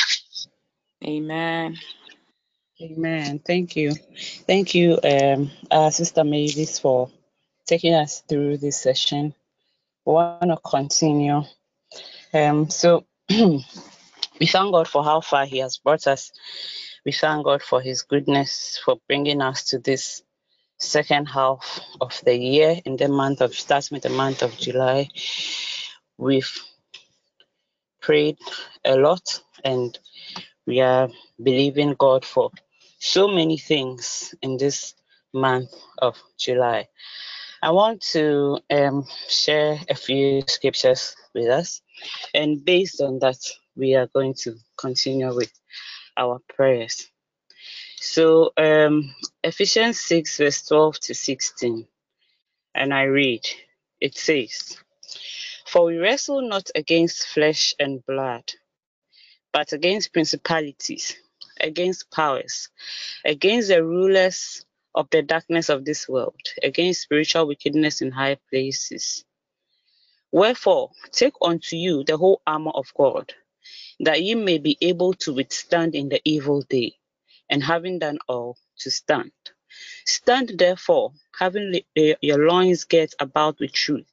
[1.06, 1.76] Amen.
[2.80, 3.40] Amen.
[3.40, 3.94] Thank you.
[4.46, 7.10] Thank you, um, uh, Sister Mavis, for
[7.66, 9.34] taking us through this session.
[10.06, 11.42] We want to continue.
[12.32, 16.32] Um, so we thank God for how far He has brought us.
[17.04, 20.22] We thank God for His goodness, for bringing us to this
[20.78, 25.10] second half of the year in the month of starting with the month of July.
[26.20, 26.54] We've
[28.02, 28.38] prayed
[28.86, 29.98] a lot and
[30.68, 31.10] we are
[31.42, 32.52] believing God for
[33.00, 34.96] so many things in this
[35.34, 36.88] month of July.
[37.62, 41.82] I want to um, share a few scriptures with us,
[42.34, 43.40] and based on that,
[43.76, 45.52] we are going to continue with
[46.18, 47.10] our prayers.
[48.00, 51.88] So, um, Ephesians 6, verse 12 to 16,
[52.76, 53.42] and I read,
[54.00, 54.78] it says,
[55.66, 58.44] For we wrestle not against flesh and blood,
[59.52, 61.18] but against principalities,
[61.62, 62.70] against powers,
[63.26, 64.66] against the rulers
[64.96, 69.24] of the darkness of this world, against spiritual wickedness in high places.
[70.32, 73.34] Wherefore, take unto you the whole armor of God,
[74.00, 76.98] that ye may be able to withstand in the evil day,
[77.50, 79.32] and having done all, to stand.
[80.06, 84.10] Stand therefore, having your loins girt about with truth,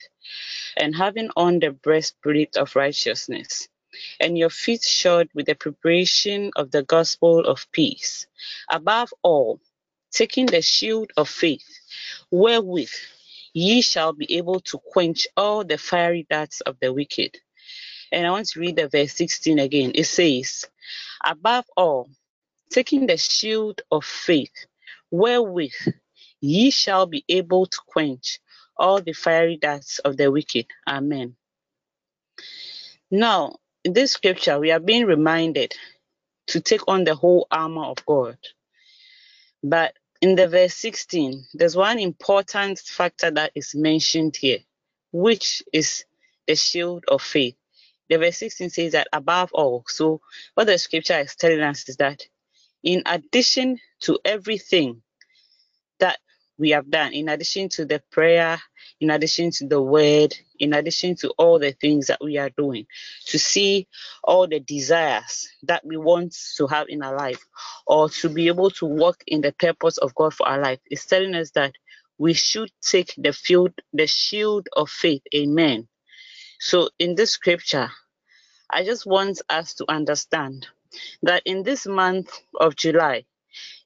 [0.76, 3.68] and having on the breastplate of righteousness,
[4.20, 8.26] and your feet shod with the preparation of the gospel of peace.
[8.70, 9.60] Above all,
[10.10, 11.80] taking the shield of faith,
[12.30, 12.92] wherewith
[13.52, 17.36] ye shall be able to quench all the fiery darts of the wicked.
[18.12, 19.92] And I want to read the verse 16 again.
[19.94, 20.66] It says,
[21.24, 22.08] Above all,
[22.70, 24.66] taking the shield of faith,
[25.10, 25.72] wherewith
[26.40, 28.40] ye shall be able to quench
[28.76, 30.66] all the fiery darts of the wicked.
[30.86, 31.36] Amen.
[33.10, 35.74] Now, in this scripture, we are being reminded
[36.48, 38.38] to take on the whole armor of God.
[39.62, 44.60] But in the verse 16, there's one important factor that is mentioned here,
[45.12, 46.04] which is
[46.46, 47.56] the shield of faith.
[48.10, 50.20] The verse 16 says that above all, so
[50.54, 52.22] what the scripture is telling us is that
[52.82, 55.02] in addition to everything
[56.58, 58.60] we have done, in addition to the prayer,
[59.00, 62.86] in addition to the word, in addition to all the things that we are doing,
[63.26, 63.88] to see
[64.22, 67.44] all the desires that we want to have in our life,
[67.86, 71.04] or to be able to walk in the purpose of God for our life, is
[71.04, 71.72] telling us that
[72.18, 75.22] we should take the field, the shield of faith.
[75.34, 75.88] Amen.
[76.60, 77.90] So in this scripture,
[78.70, 80.66] I just want us to understand
[81.22, 83.24] that in this month of July,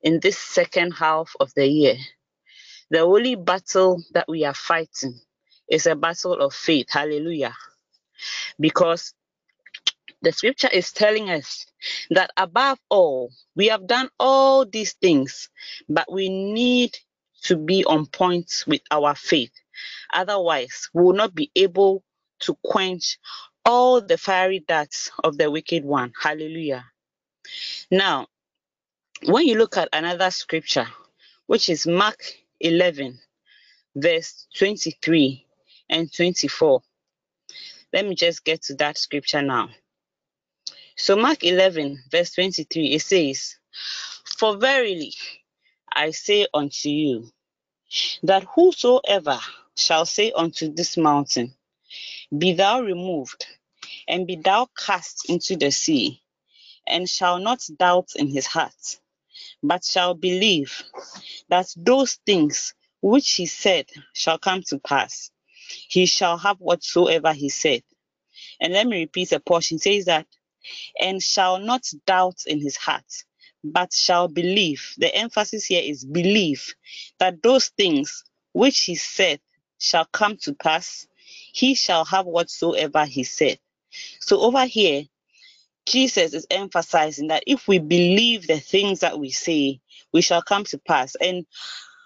[0.03, 1.97] in this second half of the year,
[2.91, 5.19] the only battle that we are fighting
[5.69, 6.87] is a battle of faith.
[6.91, 7.55] Hallelujah.
[8.59, 9.15] Because
[10.23, 11.67] the scripture is telling us
[12.11, 15.49] that above all, we have done all these things,
[15.89, 16.97] but we need
[17.43, 19.53] to be on point with our faith.
[20.13, 22.03] Otherwise, we will not be able
[22.41, 23.19] to quench
[23.65, 26.13] all the fiery darts of the wicked one.
[26.21, 26.85] Hallelujah.
[27.91, 28.27] Now,
[29.27, 30.87] when you look at another scripture,
[31.47, 32.21] which is Mark
[32.61, 33.19] 11,
[33.95, 35.47] verse 23
[35.91, 36.83] and 24.
[37.93, 39.71] Let me just get to that scripture now.
[40.97, 43.57] So, Mark 11, verse 23, it says,
[44.39, 45.15] For verily
[45.93, 47.31] I say unto you,
[48.23, 49.39] that whosoever
[49.77, 51.55] shall say unto this mountain,
[52.37, 53.47] Be thou removed,
[54.07, 56.21] and be thou cast into the sea,
[56.87, 58.99] and shall not doubt in his heart,
[59.63, 60.85] but shall believe
[61.49, 65.31] that those things which he said shall come to pass,
[65.89, 67.83] he shall have whatsoever he said.
[68.61, 69.77] And let me repeat a portion.
[69.77, 70.27] It says that,
[71.01, 73.05] and shall not doubt in his heart,
[73.65, 74.95] but shall believe.
[74.99, 76.75] The emphasis here is believe
[77.19, 79.41] that those things which he said
[79.79, 81.07] shall come to pass,
[81.53, 83.59] he shall have whatsoever he said.
[84.21, 85.05] So over here,
[85.89, 89.81] Jesus is emphasizing that if we believe the things that we say,
[90.13, 91.15] we shall come to pass.
[91.17, 91.47] And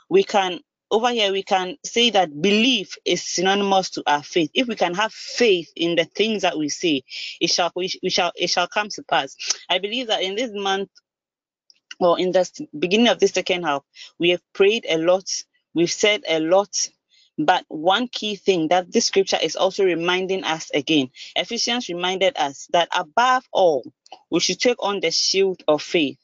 [0.09, 0.61] we can
[0.91, 4.51] over here we can say that belief is synonymous to our faith.
[4.55, 7.03] If we can have faith in the things that we say,
[7.41, 9.37] it shall we, shall it shall come to pass.
[9.70, 10.91] I believe that in this month
[11.99, 13.83] well in the beginning of the second half,
[14.18, 15.28] we have prayed a lot,
[15.74, 16.89] we've said a lot,
[17.47, 22.68] but one key thing that this scripture is also reminding us again, Ephesians reminded us
[22.72, 23.84] that above all,
[24.30, 26.18] we should take on the shield of faith.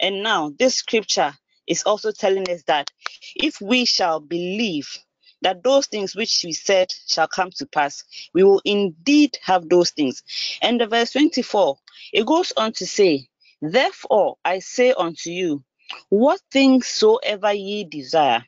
[0.00, 1.34] And now this scripture
[1.66, 2.90] is also telling us that
[3.36, 4.98] if we shall believe
[5.42, 8.04] that those things which we said shall come to pass,
[8.34, 10.22] we will indeed have those things.
[10.62, 11.78] And the verse 24,
[12.12, 13.28] it goes on to say,
[13.60, 15.64] Therefore I say unto you,
[16.08, 18.44] what things soever ye desire,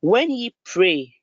[0.00, 1.14] when ye pray,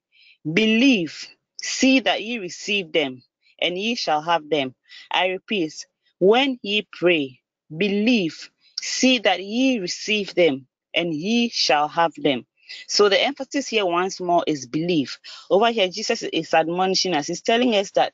[0.53, 1.27] believe,
[1.61, 3.23] see that ye receive them,
[3.61, 4.75] and ye shall have them.
[5.11, 5.87] I repeat,
[6.19, 7.39] when ye pray,
[7.75, 8.49] believe,
[8.81, 12.45] see that ye receive them, and ye shall have them.
[12.87, 15.19] So the emphasis here once more is belief.
[15.49, 17.27] Over here, Jesus is admonishing us.
[17.27, 18.13] He's telling us that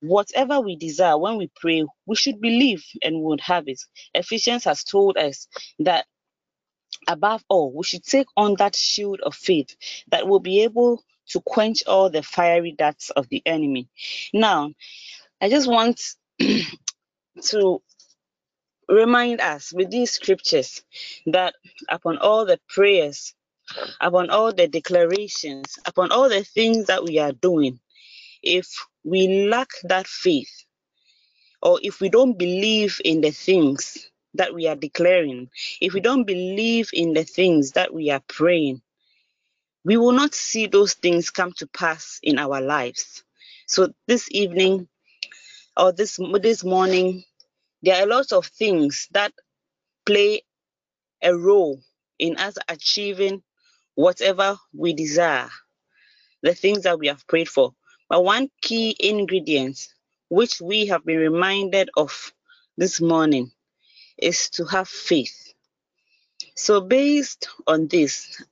[0.00, 3.80] whatever we desire when we pray, we should believe and we would have it.
[4.14, 5.48] Ephesians has told us
[5.80, 6.06] that
[7.08, 9.76] above all, we should take on that shield of faith
[10.10, 13.88] that will be able to quench all the fiery darts of the enemy.
[14.34, 14.72] Now,
[15.40, 16.00] I just want
[17.42, 17.82] to
[18.88, 20.82] remind us with these scriptures
[21.26, 21.54] that
[21.88, 23.34] upon all the prayers,
[24.00, 27.80] upon all the declarations, upon all the things that we are doing,
[28.42, 28.68] if
[29.04, 30.64] we lack that faith,
[31.62, 35.50] or if we don't believe in the things that we are declaring,
[35.80, 38.82] if we don't believe in the things that we are praying,
[39.84, 43.22] we will not see those things come to pass in our lives.
[43.66, 44.88] So this evening
[45.76, 47.24] or this this morning,
[47.82, 49.32] there are lots of things that
[50.06, 50.42] play
[51.22, 51.80] a role
[52.18, 53.42] in us achieving
[53.94, 55.50] whatever we desire,
[56.42, 57.72] the things that we have prayed for.
[58.08, 59.88] But one key ingredient,
[60.28, 62.32] which we have been reminded of
[62.76, 63.50] this morning,
[64.18, 65.52] is to have faith.
[66.56, 68.42] So, based on this,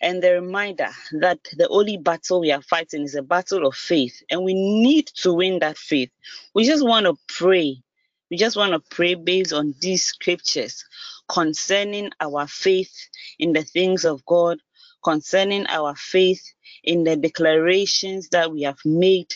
[0.00, 0.88] and the reminder
[1.20, 5.06] that the only battle we are fighting is a battle of faith, and we need
[5.08, 6.10] to win that faith.
[6.54, 7.82] We just want to pray.
[8.30, 10.84] We just want to pray based on these scriptures
[11.28, 12.92] concerning our faith
[13.38, 14.58] in the things of God,
[15.04, 16.42] concerning our faith
[16.84, 19.34] in the declarations that we have made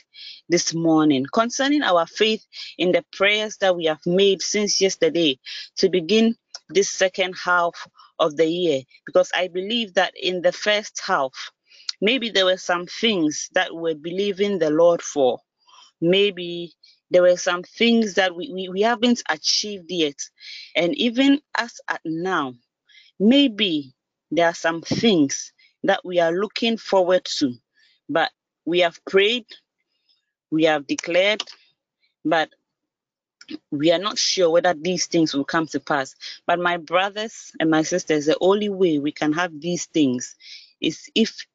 [0.48, 2.44] this morning, concerning our faith
[2.78, 5.38] in the prayers that we have made since yesterday
[5.76, 6.36] to begin
[6.70, 7.88] this second half
[8.18, 11.32] of the year because I believe that in the first half,
[12.00, 15.38] maybe there were some things that we're believing the Lord for.
[16.00, 16.72] Maybe
[17.10, 20.18] there were some things that we, we, we haven't achieved yet.
[20.76, 22.54] And even as at now,
[23.18, 23.94] maybe
[24.30, 25.52] there are some things
[25.84, 27.54] that we are looking forward to.
[28.08, 28.30] But
[28.66, 29.46] we have prayed,
[30.50, 31.42] we have declared,
[32.24, 32.50] but
[33.70, 36.14] we are not sure whether these things will come to pass.
[36.46, 40.36] But my brothers and my sisters, the only way we can have these things
[40.80, 41.46] is if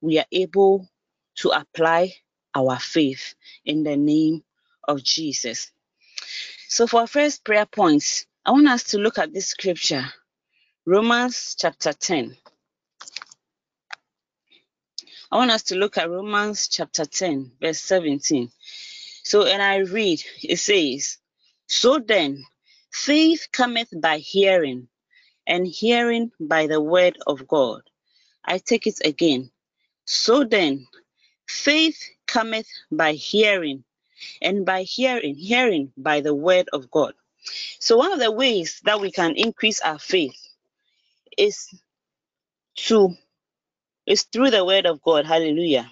[0.00, 0.88] we are able
[1.36, 2.14] to apply
[2.54, 3.34] our faith
[3.64, 4.42] in the name
[4.86, 5.70] of Jesus.
[6.68, 10.04] So, for our first prayer points, I want us to look at this scripture
[10.86, 12.36] Romans chapter 10.
[15.30, 18.50] I want us to look at Romans chapter 10, verse 17.
[19.22, 21.18] So, and I read, it says,
[21.68, 22.44] So then,
[22.92, 24.88] faith cometh by hearing,
[25.46, 27.82] and hearing by the word of God.
[28.44, 29.50] I take it again.
[30.06, 30.86] So then,
[31.48, 33.84] faith cometh by hearing,
[34.42, 37.14] and by hearing, hearing by the word of God.
[37.80, 40.36] So, one of the ways that we can increase our faith
[41.38, 41.68] is
[42.76, 43.14] to
[44.06, 45.26] is through the word of God.
[45.26, 45.90] Hallelujah.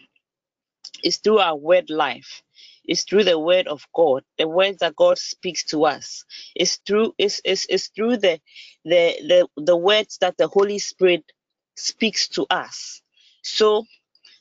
[1.03, 2.43] It's through our word life.
[2.87, 6.25] It's through the word of God, the words that God speaks to us.
[6.57, 8.41] It's through it's, it's, it's through the,
[8.85, 11.25] the the the words that the Holy Spirit
[11.77, 13.03] speaks to us.
[13.43, 13.85] So,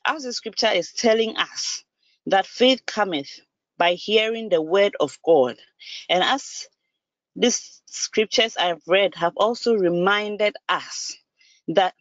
[0.08, 1.84] as the scripture is telling us
[2.28, 3.30] that faith cometh
[3.78, 5.58] by hearing the word of God,
[6.10, 6.68] and as
[7.36, 11.16] these scriptures I've read have also reminded us
[11.70, 11.96] that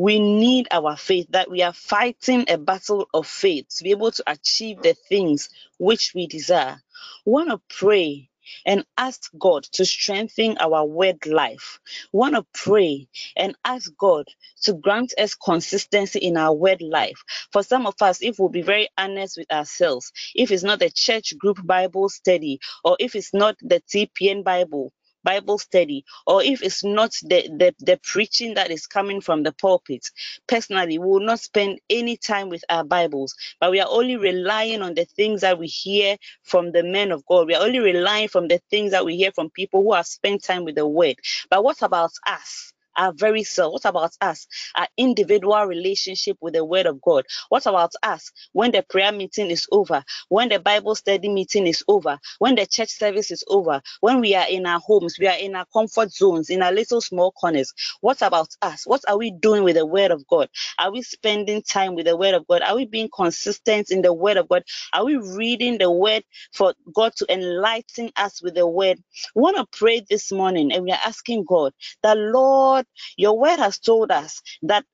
[0.00, 4.12] we need our faith, that we are fighting a battle of faith to be able
[4.12, 6.78] to achieve the things which we desire.
[7.26, 8.30] We want to pray
[8.66, 11.80] and ask God to strengthen our word life.
[12.12, 14.26] We want to pray and ask God
[14.64, 17.22] to grant us consistency in our word life.
[17.52, 20.90] For some of us, if we'll be very honest with ourselves, if it's not the
[20.90, 24.92] church group Bible study or if it's not the TPN Bible,
[25.24, 29.52] Bible study, or if it's not the, the, the preaching that is coming from the
[29.52, 30.06] pulpit,
[30.48, 34.82] personally, we will not spend any time with our Bibles, but we are only relying
[34.82, 37.46] on the things that we hear from the men of God.
[37.48, 40.44] We are only relying from the things that we hear from people who have spent
[40.44, 41.16] time with the word.
[41.50, 42.72] But what about us?
[42.96, 43.72] Our very self?
[43.74, 44.46] What about us?
[44.76, 47.24] Our individual relationship with the Word of God?
[47.50, 50.04] What about us when the prayer meeting is over?
[50.28, 52.18] When the Bible study meeting is over?
[52.38, 53.82] When the church service is over?
[54.00, 57.00] When we are in our homes, we are in our comfort zones, in our little
[57.00, 57.72] small corners?
[58.00, 58.84] What about us?
[58.86, 60.48] What are we doing with the Word of God?
[60.78, 62.62] Are we spending time with the Word of God?
[62.62, 64.64] Are we being consistent in the Word of God?
[64.94, 66.24] Are we reading the Word
[66.54, 68.98] for God to enlighten us with the Word?
[69.34, 71.72] We want to pray this morning and we are asking God
[72.02, 72.79] that, Lord,
[73.16, 74.84] your word has told us that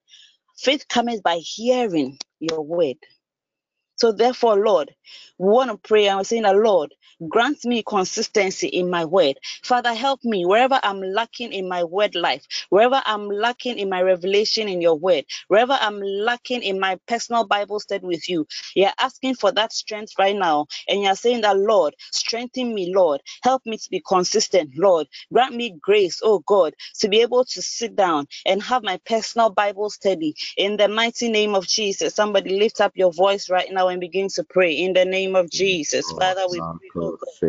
[0.59, 2.97] faith comes by hearing your word.
[3.97, 4.95] So therefore, Lord,
[5.39, 6.95] we want to pray and we're saying Lord,
[7.29, 9.37] grant me consistency in my word.
[9.63, 14.03] Father, help me wherever I'm lacking in my word life, wherever I'm lacking in my
[14.03, 18.47] revelation in your word, wherever I'm lacking in my personal Bible study with you.
[18.75, 20.67] You're asking for that strength right now.
[20.89, 23.21] And you're saying that, Lord, strengthen me, Lord.
[23.43, 25.07] Help me to be consistent, Lord.
[25.33, 29.51] Grant me grace, oh God, to be able to sit down and have my personal
[29.51, 32.15] Bible study in the mighty name of Jesus.
[32.15, 35.51] Somebody lift up your voice right now and begin to pray in the name of
[35.51, 36.13] Jesus.
[36.13, 37.43] Father, we pray, oh God.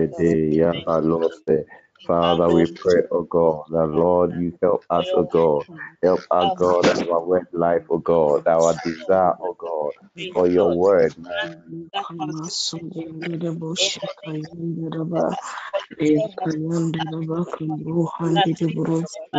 [2.06, 5.66] Father, we pray, oh God, that Lord, you help us, oh God.
[6.04, 9.93] Help us, God, in our word life, oh God, our desire, oh God,
[10.34, 11.34] for your word, man.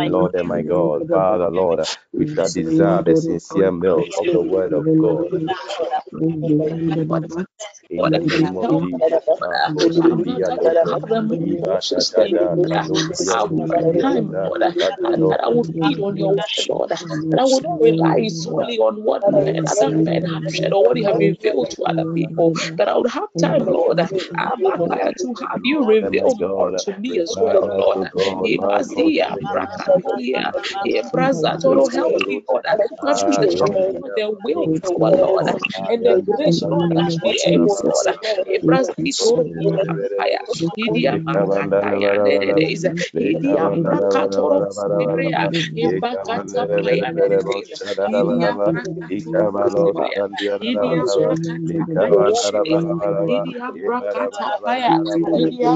[0.05, 1.81] Lord and my God, Father, Lord,
[2.13, 5.31] we shall desire the sincere milk of the word of God.
[7.89, 9.23] In the name of Jesus,
[13.31, 17.15] I find time, Lord, that I feed on your word, that I
[17.51, 21.69] not rely solely on what men, other men have shared or what you have revealed
[21.71, 26.93] to other people, that I would have time, Lord, to have you reveal more to
[26.93, 27.99] me as well, Lord.
[29.51, 30.51] Brakadia,
[30.85, 35.45] Ebrazatoro, help me, Lord, to appreciate the will of our Lord
[35.89, 38.07] and the grace, Lord, to be able, Lord,
[38.47, 39.43] Ebrazitoro,
[39.87, 40.39] Kampaya,
[40.77, 43.67] Idia Makataya, Idia Sibria, Idia
[54.29, 54.93] Idia Paya,
[55.33, 55.73] Idia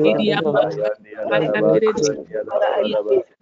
[0.00, 0.56] ಇಡೀ ಹಬ್ಬ
[1.30, 1.66] ಕಾರ್ಯಕ್ರಮ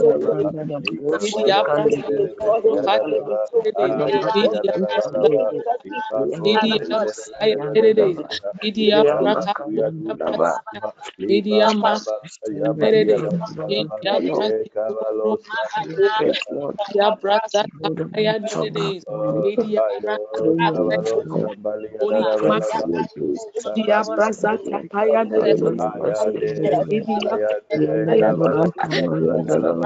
[0.00, 1.84] Diabra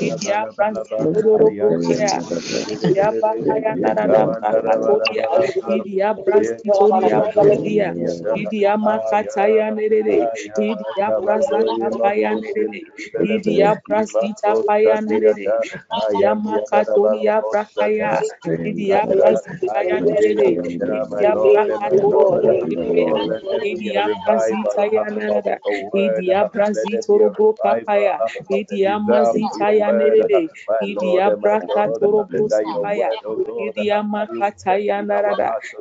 [0.00, 2.22] Idiabrazitoria Brokaya,
[2.68, 5.26] Idiabakaya Narada Brakatoria,
[5.68, 7.94] Idia Brastitoria Brazia,
[8.34, 10.30] Idia Makataya Nerede,
[10.70, 12.82] Idia Brazata Paya Nerede,
[13.22, 15.54] Idia Brasita Paya Nerede,
[15.92, 18.22] Idia Makatoria Brakaya,
[18.66, 20.60] Idia Brazitaya Nerede,
[20.90, 23.28] Idia Brakatoro Brokaya,
[23.62, 25.58] Idia Brazita Yanada,
[25.94, 30.50] Idia Brazitoro Brokapaya, Idia Mazitaya Nerede,
[30.82, 33.10] Idia Brakatoro Brokapaya,
[33.58, 35.02] Idia Makataya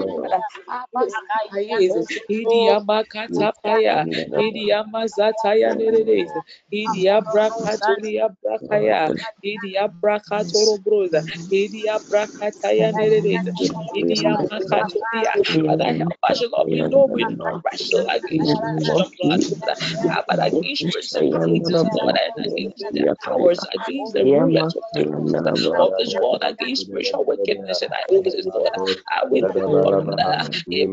[0.71, 2.05] Amasayeze.
[2.31, 4.07] Idia makata paya.
[4.37, 6.43] Idia mazata yanereze.
[6.73, 9.11] Idia brakatoria brakaya.
[9.45, 11.23] Idia brakatoro broza.
[11.53, 13.53] Idia brakata yanereze.
[13.95, 15.35] Idia makatoria.
[15.67, 16.69] Father, help us, Lord.
[16.71, 20.25] We know we do not wrestle against flesh and blood, Lord.
[20.29, 25.35] But against principalities, Lord, and against the powers, against the rulers of darkness
[25.79, 28.73] of this world, against spiritual wickedness in high places, Lord.
[29.13, 30.45] Ah, we pray, Lord, Father, ah,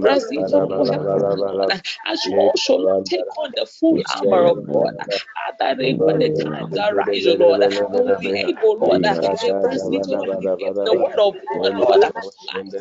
[0.04, 4.46] Brazito, Lord, help us, Lord, ah, as we also Lord, take on the full armor
[4.46, 4.94] of God.
[5.02, 5.06] Ah,
[5.38, 9.02] ah that when the times arise, oh Lord, will be able, Lord,
[9.64, 12.02] Brazito, Lord, against the word of God, Lord,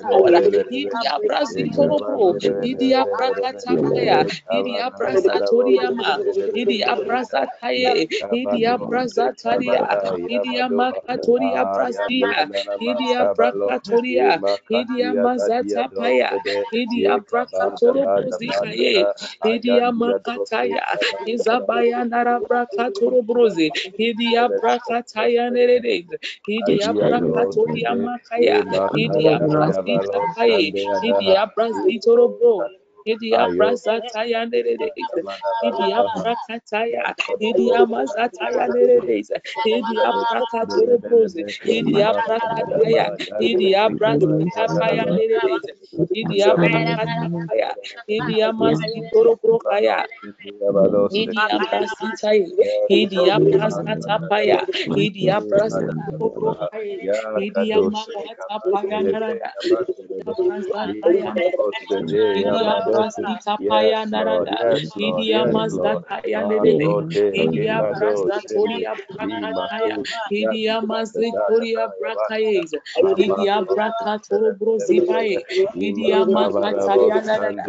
[0.04, 0.34] Lord,
[0.72, 6.20] Idia Brazito, Lord, Idia Prakatapaya, Idia Brazatoriama,
[6.56, 8.08] Idia Brazataye,
[8.42, 9.88] Idia Brazataria,
[10.28, 12.48] Idia Makatoria Brazia,
[12.80, 14.40] Idia Brakatoria,
[14.70, 16.40] Idia Mazatapaya,
[16.74, 19.06] Idia Brakatoro Brozikaye,
[19.44, 20.82] Idia Makataya,
[21.26, 26.18] Izabaya Narabrakatoro Brozi, Idia Brakataya Nerede,
[26.48, 28.64] Idia Brakatoria Makaya,
[28.96, 30.74] Idia Brazita Paye,
[31.04, 32.70] Idia Brazitoro Bro.
[33.06, 34.92] Idia Brazataya Nerede,
[35.64, 39.30] Idia Prakataya, Idia Mazataya Neredes,
[39.66, 45.66] Idia Prakatoro Brose, Idia Prakataya, Idia Brazita Paya Neredes,
[46.14, 47.72] Idia Prakatapaya,
[48.08, 50.06] Idia Mazitoro Brokaya,
[51.14, 52.52] Idia Brasitae,
[52.90, 54.60] Idia Brasatapaya,
[54.96, 56.94] Idia Brasatoro Brokaya,
[57.36, 59.52] Idia Makatapaya Narada,
[59.86, 61.32] Idia Brasataya
[62.36, 65.24] Idia Brasita Paya Narada, Yes, Lord.
[65.24, 66.04] Idia Yes, Lord.
[66.04, 72.74] Mazataya Nerede, Malote Idia Lemado Shede Brasatoria Brakataya, Imako Idia Mazitoria Yabata Brakaez,
[73.16, 75.44] Idia Brakatoro Brozipae,
[75.76, 77.68] Idia Makataya Narada,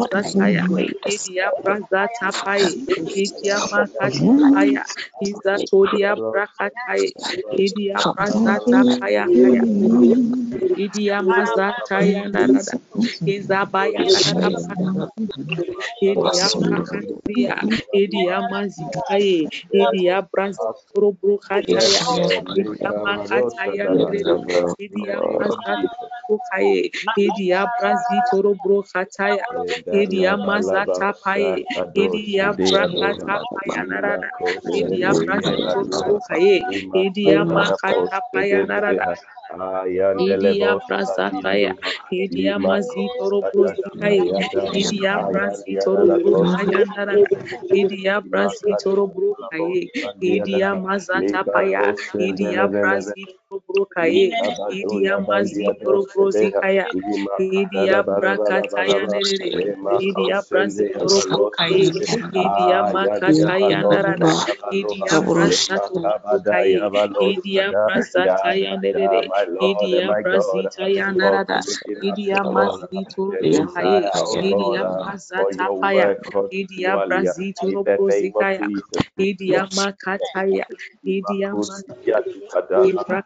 [0.01, 0.65] Mazataya,
[1.07, 2.83] Idia Brazata Paye,
[3.15, 4.83] Idia Makatapaya,
[5.23, 7.13] Izatoria Brakatai,
[7.59, 9.63] Idia Prasata Paya Kaya,
[10.77, 12.75] Idia Mazataya Narada,
[13.27, 14.75] Izabaya Narada
[16.03, 17.55] Idia Prakatoria,
[17.95, 22.05] Idia Mazikaye, Idia Brazitoro Brokataya,
[22.57, 24.37] Idia Makataya Nerede,
[24.79, 29.45] Idia Mazatoro Brokaye, Idia Brazitoro Brokataya,
[29.93, 31.65] Idia Mazata Paye,
[31.95, 34.29] Idia Brakata Paya Narada,
[34.73, 39.07] Idia Brazitoro Brokaye, Idia Makata Paya Narada,
[40.19, 41.73] Idia Prasataya,
[42.13, 44.31] Idia Mazitoro Brosikaye,
[44.73, 47.29] Idia Brasitoro Brokaya Narada,
[47.73, 49.89] Idia Brasitoro Brokaye,
[50.23, 51.83] Idia Mazata Paya,
[52.19, 54.25] Idia Brasitoro toro kaye
[54.79, 56.87] idia mazi toro brozi kaya.
[57.37, 59.51] Idia brakataya nerere.
[60.07, 61.21] idia brazi toro
[61.57, 61.85] kaye
[62.43, 64.33] idia makataya narada
[64.79, 65.77] idia brasa
[66.49, 66.79] kaye
[67.19, 68.73] idia brasa taya
[69.69, 70.69] idia brazi
[71.19, 71.59] narada
[72.07, 74.01] idia mazi toro kaye
[74.49, 75.39] idia brasa
[76.59, 77.83] idia brazi toro
[78.39, 78.69] kaya.
[79.17, 80.65] Idia makataya
[81.05, 81.51] idia
[82.83, 83.23] Idia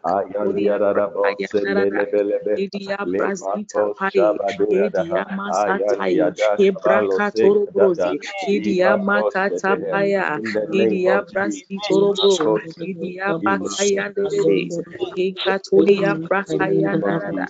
[3.18, 4.40] Brazita Pai,
[4.70, 10.40] Idia Masatai, Hebraka Torobrozi, Idia Makata Paya,
[10.72, 14.80] Idia Brasitorobo, Idia Bakaya Dedes,
[15.18, 17.48] Ekatolia Brakaya Narada,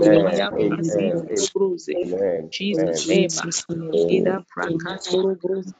[0.00, 1.98] Idia Brasitorobozi,
[2.50, 3.30] Jesus' name,
[4.10, 5.74] Ida Braka Torobrozi,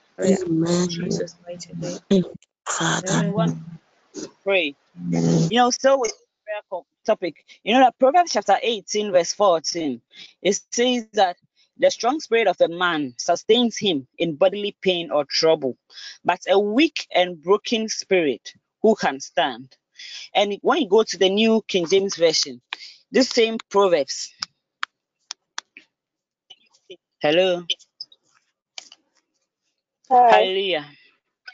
[0.88, 2.00] Jesus' mighty name.
[2.66, 3.24] Father,
[4.44, 4.76] pray.
[5.50, 6.25] You know, so with prayer
[7.06, 10.00] topic, you know that Proverbs chapter 18, verse 14,
[10.42, 11.36] it says that
[11.78, 15.76] the strong spirit of a man sustains him in bodily pain or trouble,
[16.24, 19.76] but a weak and broken spirit, who can stand?
[20.34, 22.62] And when you go to the New King James Version,
[23.12, 24.32] this same Proverbs.
[27.20, 27.64] Hello.
[30.10, 30.50] Hi.
[30.50, 30.86] Hallelujah.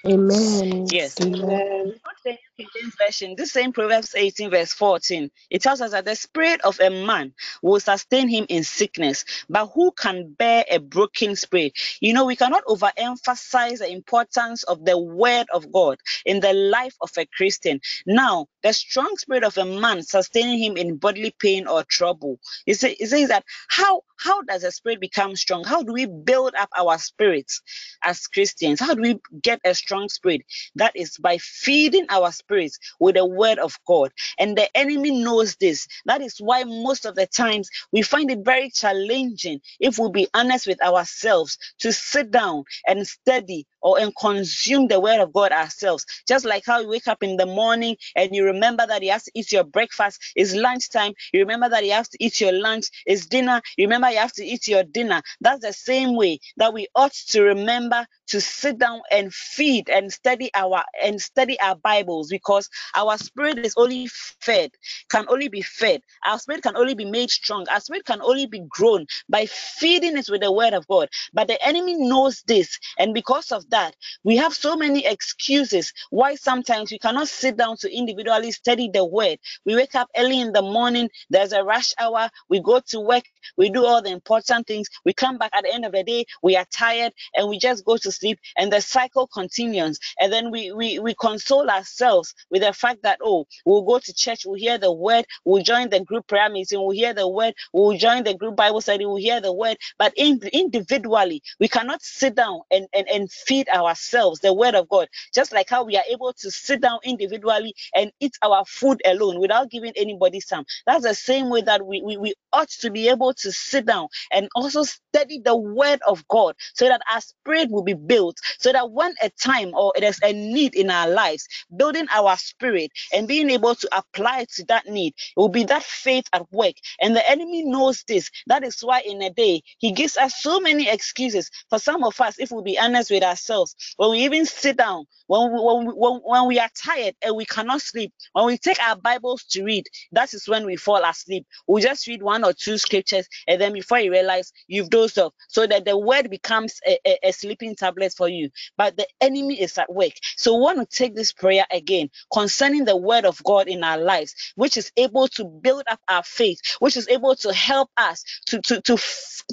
[0.07, 0.87] Amen.
[0.91, 1.21] Yes.
[1.21, 1.95] Amen.
[2.25, 6.17] the King James Version, this same Proverbs 18, verse 14, it tells us that the
[6.17, 11.37] spirit of a man will sustain him in sickness, but who can bear a broken
[11.37, 11.75] spirit?
[12.01, 16.97] You know, we cannot overemphasize the importance of the word of God in the life
[17.01, 17.81] of a Christian.
[18.07, 22.39] Now, the strong spirit of a man sustaining him in bodily pain or trouble.
[22.67, 25.65] It says, it says that how how does a spirit become strong?
[25.65, 27.63] How do we build up our spirits
[28.05, 28.81] as Christians?
[28.81, 30.43] How do we get a strong spirit?
[30.77, 34.13] That is by feeding our spirits with the word of God.
[34.39, 35.89] And the enemy knows this.
[36.07, 40.29] That is why most of the times we find it very challenging, if we be
[40.35, 45.53] honest with ourselves, to sit down and study or and consume the word of God
[45.53, 46.07] ourselves.
[46.29, 49.25] Just like how you wake up in the morning and you remember that you have
[49.25, 51.15] to eat your breakfast, it's lunchtime.
[51.33, 53.63] You remember that you have to eat your lunch, it's dinner.
[53.79, 55.23] You remember you have to eat your dinner.
[55.41, 60.13] That's the same way that we ought to remember to sit down and feed and
[60.13, 64.09] study our and study our Bibles because our spirit is only
[64.41, 64.71] fed,
[65.11, 66.01] can only be fed.
[66.27, 67.67] Our spirit can only be made strong.
[67.71, 71.09] Our spirit can only be grown by feeding it with the word of God.
[71.33, 73.95] But the enemy knows this, and because of that,
[74.25, 79.05] we have so many excuses why sometimes we cannot sit down to individually study the
[79.05, 79.39] word.
[79.65, 83.25] We wake up early in the morning, there's a rush hour, we go to work,
[83.57, 86.27] we do all the important things, we come back at the end of the day,
[86.43, 89.99] we are tired, and we just go to sleep, and the cycle continues.
[90.21, 94.15] And then we we, we console ourselves with the fact that oh, we'll go to
[94.15, 97.55] church, we'll hear the word, we'll join the group prayer meeting, we'll hear the word,
[97.73, 102.03] we'll join the group Bible study, we'll hear the word, but in, individually, we cannot
[102.03, 105.97] sit down and, and, and feed ourselves the word of God, just like how we
[105.97, 110.65] are able to sit down individually and eat our food alone without giving anybody some.
[110.87, 114.09] That's the same way that we, we, we ought to be able to sit down
[114.33, 118.73] and also study the word of God so that our spirit will be built, so
[118.73, 123.29] that when a time or there's a need in our lives, building our spirit and
[123.29, 126.75] being able to apply to that need, it will be that faith at work.
[127.01, 128.31] And the enemy knows this.
[128.49, 131.51] That is why in a day he gives us so many excuses.
[131.71, 135.07] For some of us, if we be honest with ourselves, when we even sit down,
[135.29, 138.59] when we, when, we, when, when we are tired and we cannot sleep, when we
[138.59, 141.47] take our Bibles to read, that is when we fall asleep.
[141.69, 145.35] We just read one or two scriptures, and then before you realize you've dozed off,
[145.49, 148.51] so that the word becomes a, a, a sleeping tablet for you.
[148.79, 150.13] But the enemy is at work.
[150.37, 153.99] So we want to take this prayer again concerning the word of God in our
[153.99, 158.25] lives, which is able to build up our faith, which is able to help us
[158.49, 158.99] to to to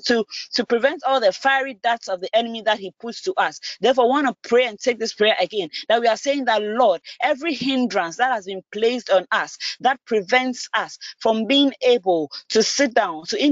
[0.05, 3.59] to, to prevent all the fiery darts of the enemy that he puts to us.
[3.81, 6.61] Therefore, I want to pray and take this prayer again that we are saying that
[6.63, 12.31] Lord, every hindrance that has been placed on us that prevents us from being able
[12.49, 13.43] to sit down, to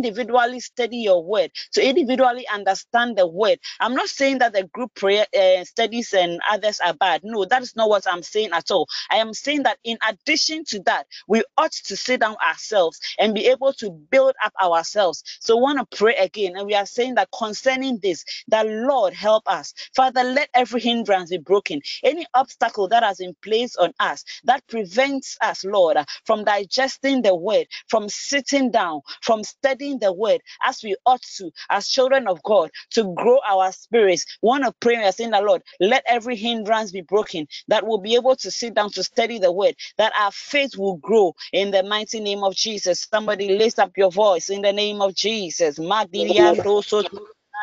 [0.59, 3.59] study your word, to individually understand the word.
[3.79, 7.21] I'm not saying that the group prayer uh, studies and others are bad.
[7.23, 8.87] No, that is not what I'm saying at all.
[9.11, 13.35] I am saying that in addition to that, we ought to sit down ourselves and
[13.35, 15.23] be able to build up ourselves.
[15.41, 19.13] So, I want to pray again, and we are saying that concerning this, that Lord
[19.13, 19.73] help us.
[19.95, 21.81] Father, let every hindrance be broken.
[22.03, 27.35] Any obstacle that has been placed on us that prevents us, Lord, from digesting the
[27.35, 32.41] word, from sitting down, from studying the word, as we ought to, as children of
[32.43, 34.25] God, to grow our spirits.
[34.41, 37.99] We want to pray and saying the Lord, let every hindrance be broken, that we'll
[37.99, 41.71] be able to sit down to study the word, that our faith will grow in
[41.71, 43.07] the mighty name of Jesus.
[43.11, 45.79] Somebody lift up your voice in the name of Jesus.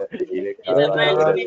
[0.68, 1.42] Yes, Lord.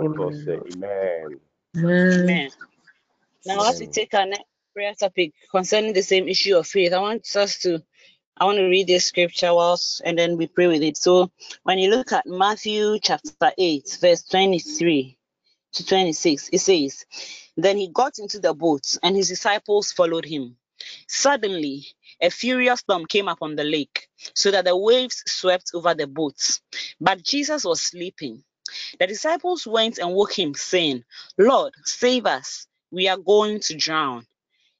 [0.00, 0.38] Amen.
[1.76, 2.50] Amen.
[3.46, 4.44] Now, as we take our next
[4.74, 7.82] prayer topic concerning the same issue of faith, I want us to
[8.38, 10.96] I want to read this scripture whilst and then we pray with it.
[10.96, 11.30] So
[11.64, 15.13] when you look at Matthew chapter 8, verse 23
[15.74, 17.06] to 26, it says,
[17.56, 20.56] Then he got into the boat and his disciples followed him.
[21.08, 21.86] Suddenly,
[22.20, 26.60] a furious storm came upon the lake, so that the waves swept over the boat.
[27.00, 28.44] But Jesus was sleeping.
[29.00, 31.04] The disciples went and woke him, saying,
[31.38, 32.66] Lord, save us.
[32.92, 34.26] We are going to drown.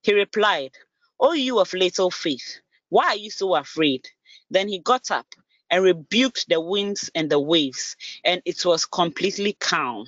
[0.02, 0.72] He replied,
[1.20, 2.60] O you of little faith,
[2.90, 4.08] why are you so afraid?
[4.50, 5.26] Then he got up
[5.70, 10.06] and rebuked the winds and the waves, and it was completely calm.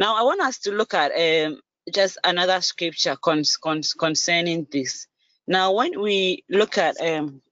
[0.00, 1.60] Now, I want us to look at um,
[1.94, 5.06] just another scripture con- con- concerning this.
[5.46, 7.42] Now, when we look at um,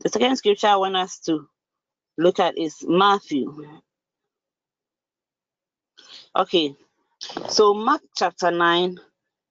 [0.00, 1.46] the second scripture, I want us to
[2.16, 3.68] look at is Matthew.
[6.34, 6.74] Okay,
[7.50, 8.98] so Mark chapter 9,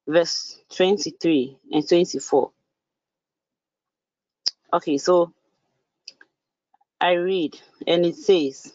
[0.08, 2.50] verse 23 and 24.
[4.72, 5.32] Okay, so
[7.00, 7.56] I read,
[7.86, 8.72] and it says,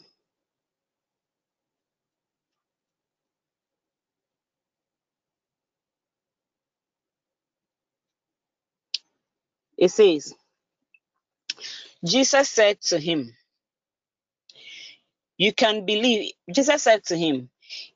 [9.81, 10.35] it says,
[12.05, 13.35] Jesus said to him,
[15.37, 16.33] You can believe.
[16.53, 17.51] Jesus said to him,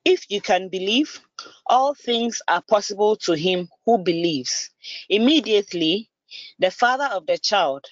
[0.05, 1.21] If you can believe,
[1.67, 4.71] all things are possible to him who believes.
[5.09, 6.11] Immediately,
[6.59, 7.85] the father of the child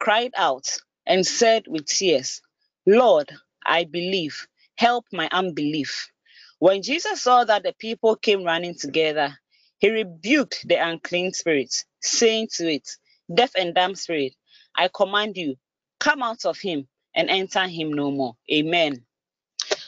[0.00, 0.66] cried out
[1.06, 2.42] and said with tears,
[2.86, 3.32] Lord,
[3.66, 6.10] I believe, help my unbelief.
[6.60, 9.38] When Jesus saw that the people came running together,
[9.78, 12.88] he rebuked the unclean spirit, saying to it,
[13.32, 14.34] Deaf and dumb spirit,
[14.76, 15.56] I command you,
[16.00, 18.36] come out of him and enter him no more.
[18.52, 19.04] Amen.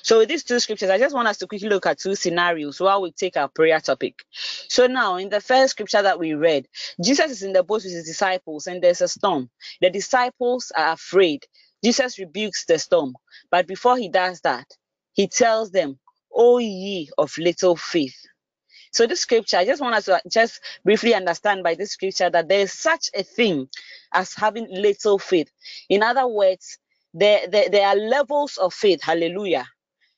[0.02, 2.80] So with these two scriptures, I just want us to quickly look at two scenarios
[2.80, 4.24] while we take our prayer topic.
[4.32, 6.68] So now, in the first scripture that we read,
[7.04, 9.50] Jesus is in the boat with his disciples, and there's a storm.
[9.80, 11.44] The disciples are afraid.
[11.84, 13.14] Jesus rebukes the storm,
[13.50, 14.66] but before he does that,
[15.12, 15.98] he tells them,
[16.34, 18.16] "O ye of little faith."
[18.92, 22.30] So this scripture, I just want us to uh, just briefly understand by this scripture
[22.30, 23.68] that there is such a thing
[24.14, 25.50] as having little faith.
[25.88, 26.78] In other words,
[27.14, 29.02] there, there, there are levels of faith.
[29.02, 29.66] Hallelujah.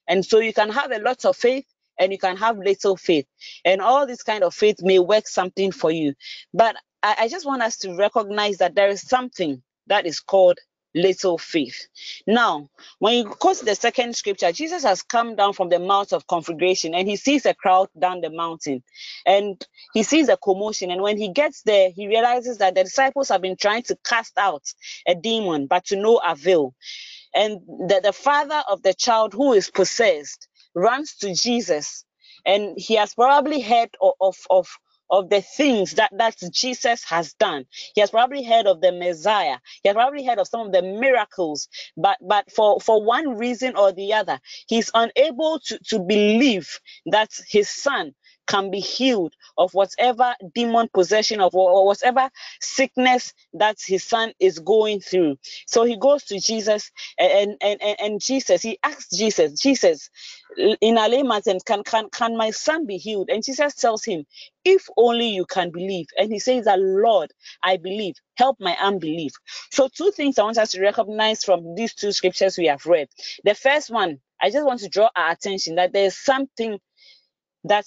[0.09, 1.65] And so you can have a lot of faith
[1.99, 3.27] and you can have little faith.
[3.65, 6.15] And all this kind of faith may work something for you.
[6.53, 10.59] But I, I just want us to recognize that there is something that is called
[10.95, 11.87] little faith.
[12.27, 12.71] Now,
[13.01, 16.27] when you go to the second scripture, Jesus has come down from the mount of
[16.27, 18.83] conflagration and he sees a crowd down the mountain
[19.27, 19.65] and
[19.95, 20.91] he sees a commotion.
[20.91, 24.39] And when he gets there, he realizes that the disciples have been trying to cast
[24.39, 24.65] out
[25.07, 26.75] a demon, but to no avail
[27.35, 32.05] and that the father of the child who is possessed runs to Jesus
[32.47, 34.69] and he has probably heard of, of, of,
[35.13, 37.67] of the things that, that Jesus has done.
[37.95, 39.59] He has probably heard of the Messiah.
[39.85, 43.77] He has probably heard of some of the miracles, but but for, for one reason
[43.77, 48.15] or the other, he's unable to, to believe that his son
[48.47, 54.59] can be healed of whatever demon possession of or whatever sickness that his son is
[54.59, 55.37] going through.
[55.67, 60.11] So he goes to Jesus and and and, and Jesus he asks Jesus, Jesus,
[60.59, 63.31] in a terms, can can can my son be healed?
[63.31, 64.25] And Jesus tells him,
[64.65, 66.07] if only you can believe.
[66.19, 67.31] And he says that Lord,
[67.63, 68.17] I believe.
[68.37, 69.33] Help my unbelief.
[69.71, 73.09] So two things I want us to recognize from these two scriptures we have read.
[73.45, 76.79] The first one, I just want to draw our attention that there's something
[77.65, 77.87] that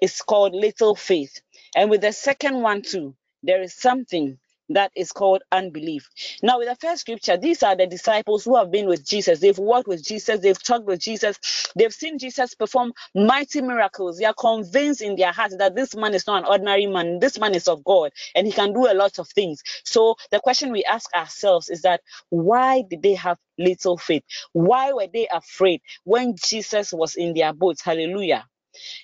[0.00, 1.40] is called little faith.
[1.76, 4.38] And with the second one too, there is something
[4.70, 6.08] that is called unbelief.
[6.42, 9.40] Now, with the first scripture, these are the disciples who have been with Jesus.
[9.40, 11.38] They've walked with Jesus, they've talked with Jesus,
[11.76, 14.18] they've seen Jesus perform mighty miracles.
[14.18, 17.38] They are convinced in their hearts that this man is not an ordinary man, this
[17.38, 19.62] man is of God, and he can do a lot of things.
[19.84, 22.00] So, the question we ask ourselves is that
[22.30, 24.22] why did they have little faith?
[24.52, 27.82] Why were they afraid when Jesus was in their boats?
[27.82, 28.46] Hallelujah.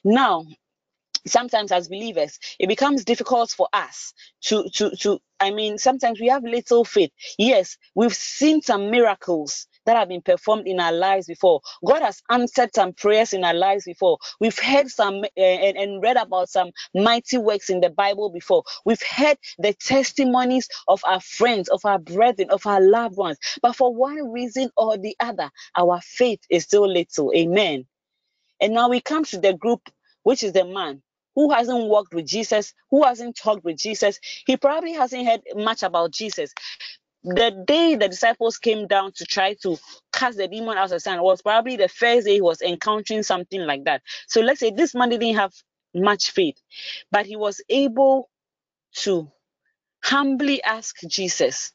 [0.04, 0.44] Now,
[1.26, 6.28] sometimes as believers it becomes difficult for us to to to i mean sometimes we
[6.28, 7.10] have little faith.
[7.38, 11.60] Yes we've seen some miracles that have been performed in our lives before.
[11.86, 14.18] God has answered some prayers in our lives before.
[14.40, 18.64] We've heard some uh, and, and read about some mighty works in the bible before.
[18.84, 23.38] We've heard the testimonies of our friends of our brethren of our loved ones.
[23.62, 27.32] But for one reason or the other our faith is still little.
[27.36, 27.86] Amen.
[28.60, 29.82] And now we come to the group,
[30.24, 31.02] which is the man
[31.36, 34.20] who hasn't walked with Jesus, who hasn't talked with Jesus.
[34.46, 36.54] He probably hasn't heard much about Jesus.
[37.24, 39.78] The day the disciples came down to try to
[40.12, 43.62] cast the demon out of son was probably the first day he was encountering something
[43.62, 44.02] like that.
[44.28, 45.52] So let's say this man didn't have
[45.94, 46.60] much faith,
[47.12, 48.30] but he was able
[48.98, 49.30] to
[50.04, 51.72] humbly ask Jesus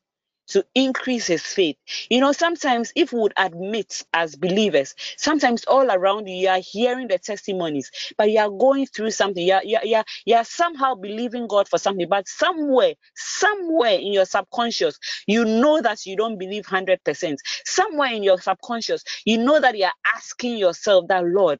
[0.52, 1.78] to increase his faith.
[2.10, 6.62] You know, sometimes if we would admit as believers, sometimes all around you, you are
[6.62, 9.46] hearing the testimonies, but you are going through something.
[9.46, 12.94] You are, you are, you are, you are somehow believing God for something, but somewhere,
[13.16, 14.98] somewhere in your subconscious,
[15.28, 17.38] you know that you don't believe 100%.
[17.66, 21.60] Somewhere in your subconscious, you know that you are asking yourself that, Lord,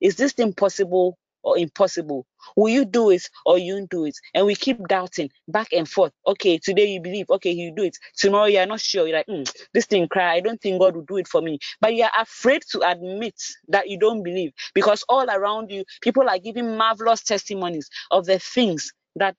[0.00, 2.26] is this thing possible or impossible?
[2.56, 4.16] Will you do it or you do it?
[4.34, 6.12] And we keep doubting back and forth.
[6.26, 7.96] Okay, today you believe, okay, you do it.
[8.16, 9.06] Tomorrow you're not sure.
[9.06, 10.34] You're like, mm, this thing cry.
[10.34, 11.58] I don't think God will do it for me.
[11.80, 13.34] But you're afraid to admit
[13.68, 18.38] that you don't believe because all around you, people are giving marvelous testimonies of the
[18.38, 19.36] things that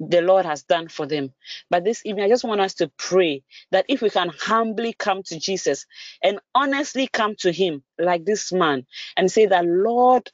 [0.00, 1.32] the Lord has done for them.
[1.70, 5.22] But this evening, I just want us to pray that if we can humbly come
[5.24, 5.86] to Jesus
[6.22, 8.86] and honestly come to Him like this man
[9.16, 10.30] and say that, Lord,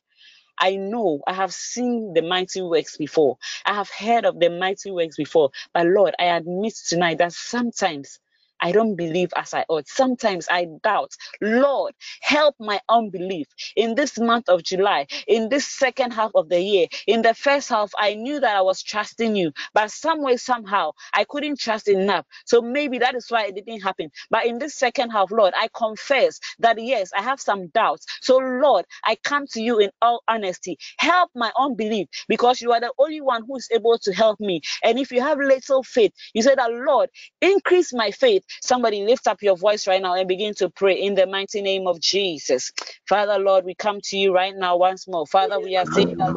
[0.63, 3.39] I know I have seen the mighty works before.
[3.67, 5.51] I have heard of the mighty works before.
[5.75, 8.21] But Lord, I admit tonight that sometimes
[8.63, 9.89] I don't believe as I ought.
[9.89, 11.13] Sometimes I doubt.
[11.43, 16.61] Lord, help my unbelief in this month of July, in this second half of the
[16.63, 16.89] year.
[17.09, 20.93] In the first half, I knew that I was trusting you, but some way, somehow,
[21.15, 22.27] I couldn't trust enough.
[22.47, 24.11] So maybe that is why it didn't happen.
[24.31, 28.07] But in this second half, Lord, I confess that yes, I have some doubts.
[28.23, 30.79] So, Lord, I come to you in all honesty.
[30.99, 34.63] Help my unbelief because you are the only one who is able to help me.
[34.85, 37.11] And if you have little faith, you say that, Lord,
[37.43, 41.15] increase my faith Somebody lift up your voice right now and begin to pray in
[41.15, 42.73] the mighty name of Jesus.
[43.09, 45.27] Father, Lord, we come to you right now once more.
[45.27, 46.35] Father, we are saying Lord,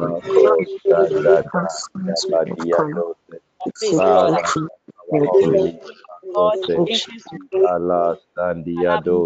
[7.64, 9.24] Allah Sandiado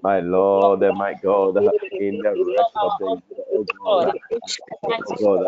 [0.04, 1.58] My Lord and my God,
[2.00, 3.18] in the rest of the
[3.82, 4.14] God,
[5.22, 5.48] God,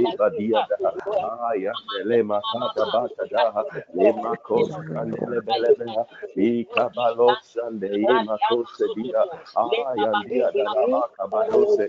[0.17, 0.77] badia da
[1.51, 1.73] aya
[2.03, 3.63] le makata bata da
[3.93, 6.03] le makos kandele bele bele
[6.35, 9.23] li kabalo sande ye makos dia
[9.55, 11.87] aya dia da la makabalose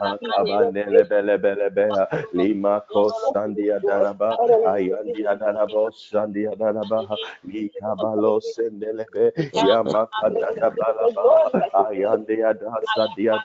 [0.00, 7.04] Akabanele bele bele bele lima kosandia daraba ayandia darabo sandia daraba
[7.46, 9.32] likabalo sendelebe
[9.62, 11.30] yamakada dabalaba
[11.72, 13.38] ayandia dasa dia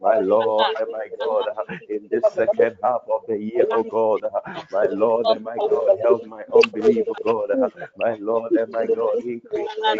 [0.00, 1.46] my Lord and my God
[1.88, 4.22] in this second half of the year oh God
[4.70, 7.50] my Lord and my God help my unbelief oh God
[7.96, 9.96] my Lord and my God increase my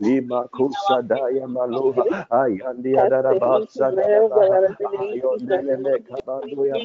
[0.00, 0.40] lima
[6.66, 6.76] ya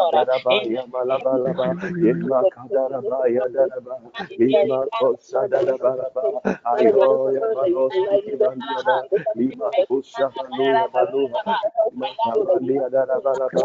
[0.00, 4.00] poha ya malaba laba ima kadara ba ya daraba
[4.38, 6.24] ima kosa daraba laba
[6.64, 9.04] ayo ya malo siki bandi ada
[9.34, 11.42] lima kusa halu ya baluha
[11.92, 13.60] ima kabandi ada daraba laba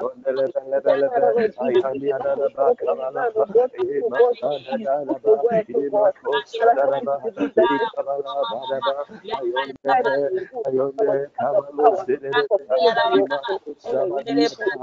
[0.00, 3.46] Yondele Bele Bele Be, Ayani Adaraba Kabalaba,
[3.78, 7.22] E Makada Daraba, E Makosa Daraba,
[7.56, 10.30] E Kabala Badaba, Ayonde,
[10.66, 14.80] Ayonde Kabalu Sederebeha, E Makosa Badiada,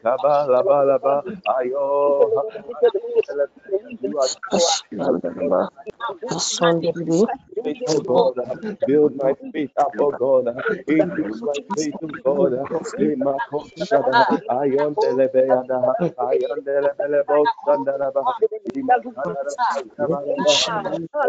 [0.64, 2.44] Balaba, Ayo,
[4.00, 4.30] you are
[6.82, 8.38] If faith, oh God.
[8.86, 10.48] Build my faith up, oh God.
[10.88, 12.68] Increase my faith, oh God.
[13.76, 14.24] Shada,
[20.00, 21.28] Yabalaba,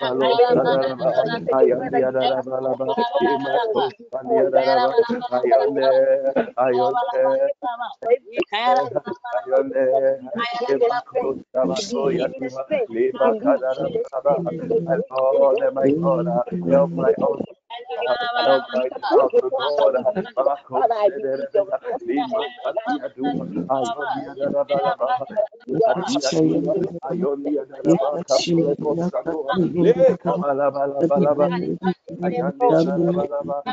[0.00, 0.18] help
[16.90, 17.44] my own
[18.44, 19.94] Help my child to God.
[20.38, 21.64] Marco Sederebe,
[22.06, 25.10] Lima Katia Duma, Ayonia Darabalaba,
[25.84, 26.74] Katia Duma,
[27.04, 31.50] Ayonia Daraba, Kapalebo Sanoa, Le Kabalabalabalaba,
[32.24, 33.64] Ayandi Darabalaba,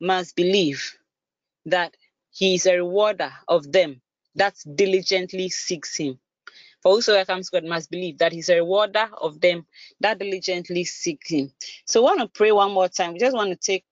[0.00, 0.94] must believe
[1.66, 1.96] that
[2.32, 4.02] he is a rewarder of them
[4.36, 6.18] that diligently seeks him.
[6.82, 9.66] For whosoever comes to God must believe that he's a rewarder of them
[10.00, 11.52] that diligently seek him.
[11.86, 13.14] So I want to pray one more time.
[13.14, 13.84] We just want to take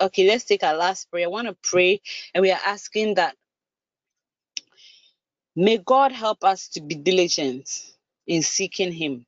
[0.00, 1.26] okay, let's take our last prayer.
[1.26, 2.00] I want to pray
[2.34, 3.36] and we are asking that
[5.56, 7.68] may God help us to be diligent
[8.26, 9.26] in seeking him.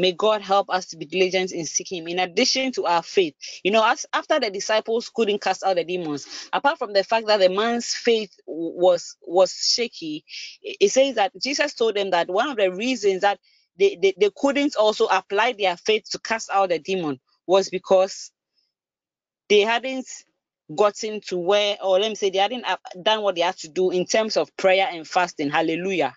[0.00, 2.08] May God help us to be diligent in seeking Him.
[2.08, 5.84] In addition to our faith, you know, as after the disciples couldn't cast out the
[5.84, 10.24] demons, apart from the fact that the man's faith was was shaky,
[10.62, 13.40] it says that Jesus told them that one of the reasons that
[13.78, 18.30] they, they, they couldn't also apply their faith to cast out the demon was because
[19.50, 20.08] they hadn't
[20.76, 22.66] gotten to where, or let me say, they hadn't
[23.02, 25.50] done what they had to do in terms of prayer and fasting.
[25.50, 26.14] Hallelujah.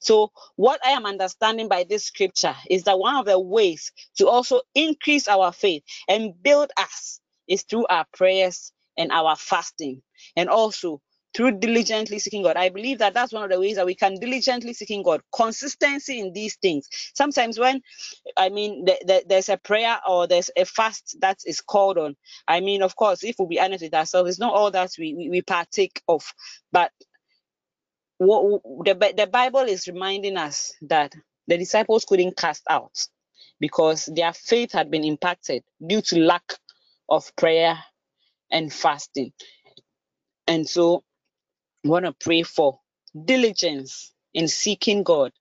[0.00, 4.28] So, what I am understanding by this scripture is that one of the ways to
[4.28, 10.02] also increase our faith and build us is through our prayers and our fasting,
[10.36, 11.02] and also
[11.34, 12.56] through diligently seeking God.
[12.56, 15.22] I believe that that's one of the ways that we can diligently seeking God.
[15.34, 16.88] Consistency in these things.
[17.14, 17.80] Sometimes when
[18.36, 22.16] I mean the, the, there's a prayer or there's a fast that is called on.
[22.48, 25.14] I mean, of course, if we'll be honest with ourselves, it's not all that we,
[25.14, 26.24] we, we partake of,
[26.72, 26.90] but
[28.18, 31.12] what the, the Bible is reminding us that
[31.48, 32.96] the disciples couldn't cast out
[33.60, 36.54] because their faith had been impacted due to lack
[37.08, 37.78] of prayer
[38.50, 39.32] and fasting.
[40.46, 41.04] And so,
[41.84, 42.80] I want to pray for
[43.26, 45.32] diligence in seeking God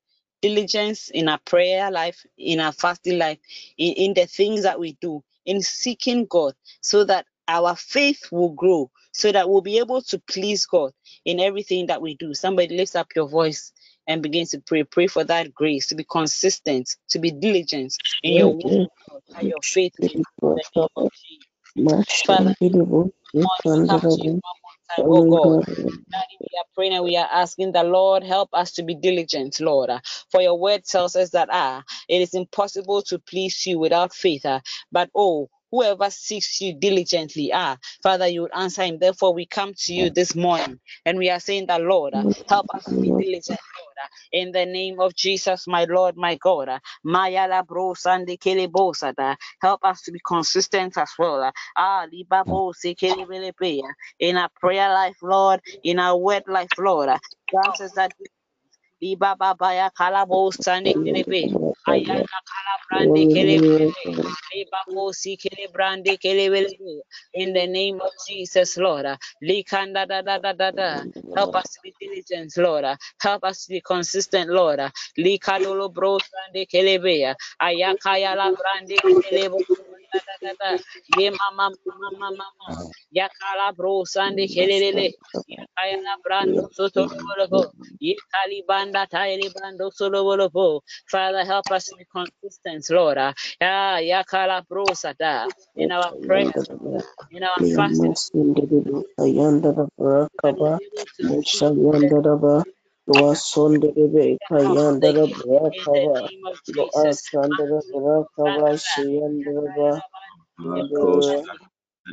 [0.41, 3.37] diligence in our prayer life, in our fasting life,
[3.77, 8.49] in, in the things that we do, in seeking God, so that our faith will
[8.53, 10.91] grow, so that we'll be able to please God
[11.25, 12.33] in everything that we do.
[12.33, 13.71] Somebody lifts up your voice
[14.07, 14.83] and begin to pray.
[14.83, 19.61] Pray for that grace to be consistent, to be diligent in your walk with your
[19.61, 20.09] faith in
[20.55, 21.45] the name of Jesus.
[22.27, 22.53] Father,
[24.97, 25.61] Mashandiribo, we come to you one more time, oh God.
[26.13, 29.59] Daddy, we are praying and we are asking the Lord help us to be diligent,
[29.61, 29.89] Lord.
[29.91, 29.99] Uh,
[30.31, 34.43] For your word tells us that ah, it is impossible to please you without faith.
[34.45, 34.61] ah,
[34.91, 38.99] But oh, whoever seeks you diligently, ah, Father, you would answer him.
[38.99, 42.67] Therefore, we come to you this morning and we are saying that Lord, uh, help
[42.75, 43.59] us to be diligent,
[44.03, 46.69] uh, In the name of Jesus, my Lord, my God.
[46.69, 49.37] uh, Maya la bro sandi kele bo sada.
[49.61, 51.51] Help us to be consistent as well.
[51.77, 56.17] Ah, liba bo se kele bele be, uh, in our prayer life, Lord, in our
[56.17, 57.09] word life, Lord.
[57.51, 58.13] Grant us that
[59.01, 61.53] Liba baba ya kalabo sande kelebe.
[61.87, 63.85] Ayana kalabrande kelebe.
[64.53, 66.67] Liba kosi kelebrande kelebe.
[67.33, 69.05] In the name of Jesus, Lord.
[69.43, 71.05] Likanda da da da da da.
[71.35, 72.85] Help us to be diligent, Lord.
[73.21, 74.79] Help us to be consistent, Lord.
[75.19, 77.35] Likadolo bro sande kelebe.
[77.61, 79.59] Ayakaya la brande kelebe.
[81.39, 82.69] Mama mama mama.
[83.15, 85.13] Yakala bro sande kelele.
[85.49, 87.71] Yakaya la brando soto bolobo.
[88.01, 90.81] Yekali banda taili bando solo bolobo.
[91.09, 93.17] Father, help us to be consistent, Lord.
[93.19, 95.49] Ah, ah, yakala bro sata.
[95.77, 96.53] In our prayers,
[97.31, 98.15] In our fasting,
[103.09, 106.27] Yamasindiribo, Ayandara that we'll Brakaba,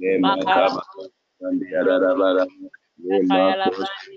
[0.00, 0.82] Lema kaba
[1.40, 2.44] kandi yararabara
[3.04, 4.12] lema koshi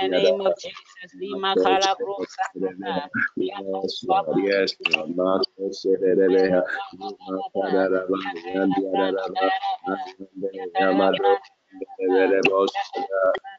[0.00, 4.04] in the name of Jesus, Lima Calabro Santa, Yes,
[4.34, 4.74] Yes,
[5.16, 6.62] Master Sedebeha.
[7.00, 8.18] Lema kadaraba
[8.54, 9.48] yandi yararaba.
[9.90, 10.50] Ayande
[10.80, 11.38] yamado.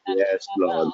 [0.07, 0.93] Yes, Lord.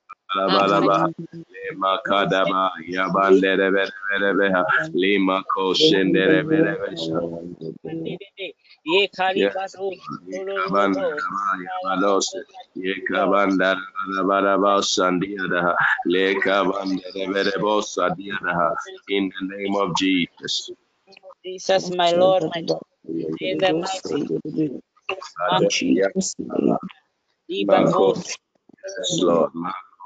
[0.35, 1.07] Lima Kadabalabaha
[1.53, 4.63] Lima Kadaba Yabanderebelebeha
[4.93, 7.21] Lima Koshenderebelebeha
[8.85, 9.91] Ye Yes, Kalibato,
[10.27, 11.05] Yekabanda
[11.65, 12.41] Yabalose,
[12.77, 13.77] Yekabanda
[14.17, 15.75] Rabarabos Sandiadaha,
[16.07, 18.75] Lekabanda Reberebos Sadiadaha,
[19.09, 20.71] in the name of Jesus.
[21.45, 22.81] Jesus, my Lord, my God,
[23.39, 24.27] in the mighty.
[25.69, 26.77] Jesus' name,
[27.51, 29.51] Libabos, yes, Lord,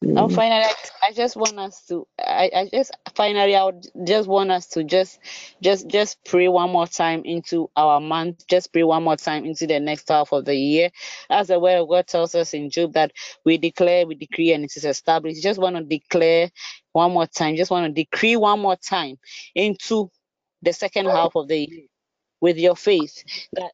[0.00, 0.34] And mm-hmm.
[0.34, 0.74] finally, I,
[1.08, 4.84] I just want us to, I, I just finally, I would just want us to
[4.84, 5.18] just,
[5.60, 8.46] just, just pray one more time into our month.
[8.46, 10.90] Just pray one more time into the next half of the year.
[11.30, 13.10] As the word of God tells us in Job that
[13.44, 15.42] we declare, we decree, and it is established.
[15.42, 16.50] Just want to declare
[16.92, 17.56] one more time.
[17.56, 19.16] Just want to decree one more time
[19.56, 20.10] into
[20.62, 21.86] the second half of the year
[22.40, 23.72] with your faith that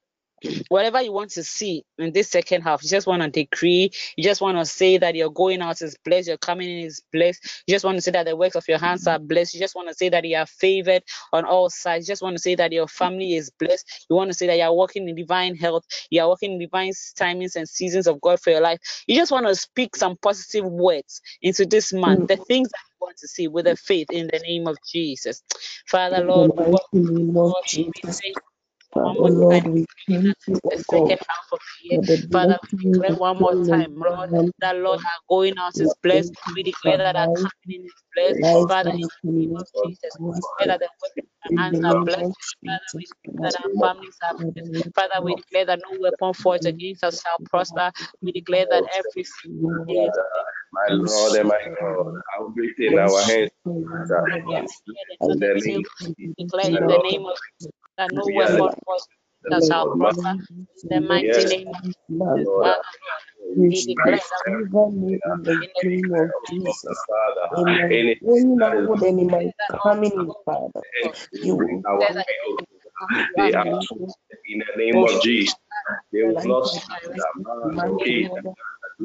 [0.68, 4.24] whatever you want to see in this second half, you just want to decree, you
[4.24, 7.62] just want to say that your going out is blessed, your coming in is blessed,
[7.66, 9.74] you just want to say that the works of your hands are blessed, you just
[9.74, 11.02] want to say that you are favored
[11.32, 14.30] on all sides, you just want to say that your family is blessed, you want
[14.30, 17.56] to say that you are walking in divine health, you are walking in divine timings
[17.56, 18.78] and seasons of God for your life.
[19.06, 22.46] You just want to speak some positive words into this month, the mm.
[22.46, 25.42] things that you want to see with a faith in the name of Jesus.
[25.86, 28.53] Father, the Lord, we mighty welcome you, name of Lord, we thank one
[28.94, 29.72] Father more Lord, time.
[29.72, 31.98] we thank you, The second half of the year.
[31.98, 35.74] for the Father, we declare one more time, Lord, in that Lord, our going out
[35.76, 36.32] We is blessed.
[36.34, 38.40] thank We declare that our coming in is blessed.
[38.68, 41.96] Father, in the name of Jesus, we declare that the work of our hands are
[42.04, 42.32] blessed.
[42.66, 44.94] Father, we declare that our families are blessed.
[44.94, 47.90] Father, we declare that no weapon forged against us shall prosper.
[48.22, 50.48] We declare that every single day is blessed.
[50.72, 52.06] My Lord and my God,
[52.38, 54.82] I everything in our hands, Father, Lord, is
[55.66, 55.86] we
[56.38, 57.36] declare in the the name name of
[57.98, 58.08] of Jesus.
[58.08, 59.08] declare My in the name of Jesus that no we are the weapon forged
[59.44, 60.34] the against us shall prosper.
[60.82, 62.82] In the mighty yes, name of Jesus, month Lord, Father,
[63.56, 66.98] we we declare that we favor me in the name of of Jesus.
[67.08, 70.12] Father, In my anything going that is out and in my declare that all coming
[70.12, 70.82] in, Father,
[71.32, 72.56] you will our declare go that way,
[73.36, 73.80] you they are are
[74.46, 75.54] in the name of of Jesus.
[76.12, 76.64] They will That's life not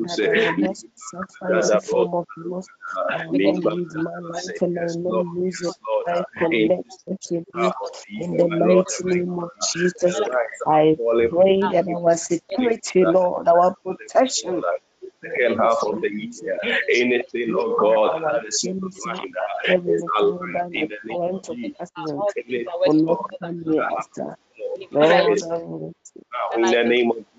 [0.09, 1.53] I see direct bless that this man, month, okay, Lord, do that say, I will
[1.53, 2.69] not suffer that any the form of loss.
[3.09, 5.77] I will not lose my life and I Yes, will Lord, not lose yes, it.
[5.87, 6.07] Lord.
[6.07, 9.03] I In connect this with you half of the in year, the my Lord mighty
[9.05, 10.21] name of Jesus.
[10.21, 10.97] the lights are I
[11.29, 14.63] pray that our security, Lord, our protection
[15.23, 16.59] second half of the year.
[16.95, 19.33] Anything, oh God, that is in the line
[19.67, 20.05] that is
[20.73, 21.91] in the name of Jesus.
[21.97, 23.39] pass will all things Anything, are will working not oh together.
[23.41, 24.07] come near God, us.
[24.77, 27.38] We declare that Lord, is I will declare in the name of Jesus.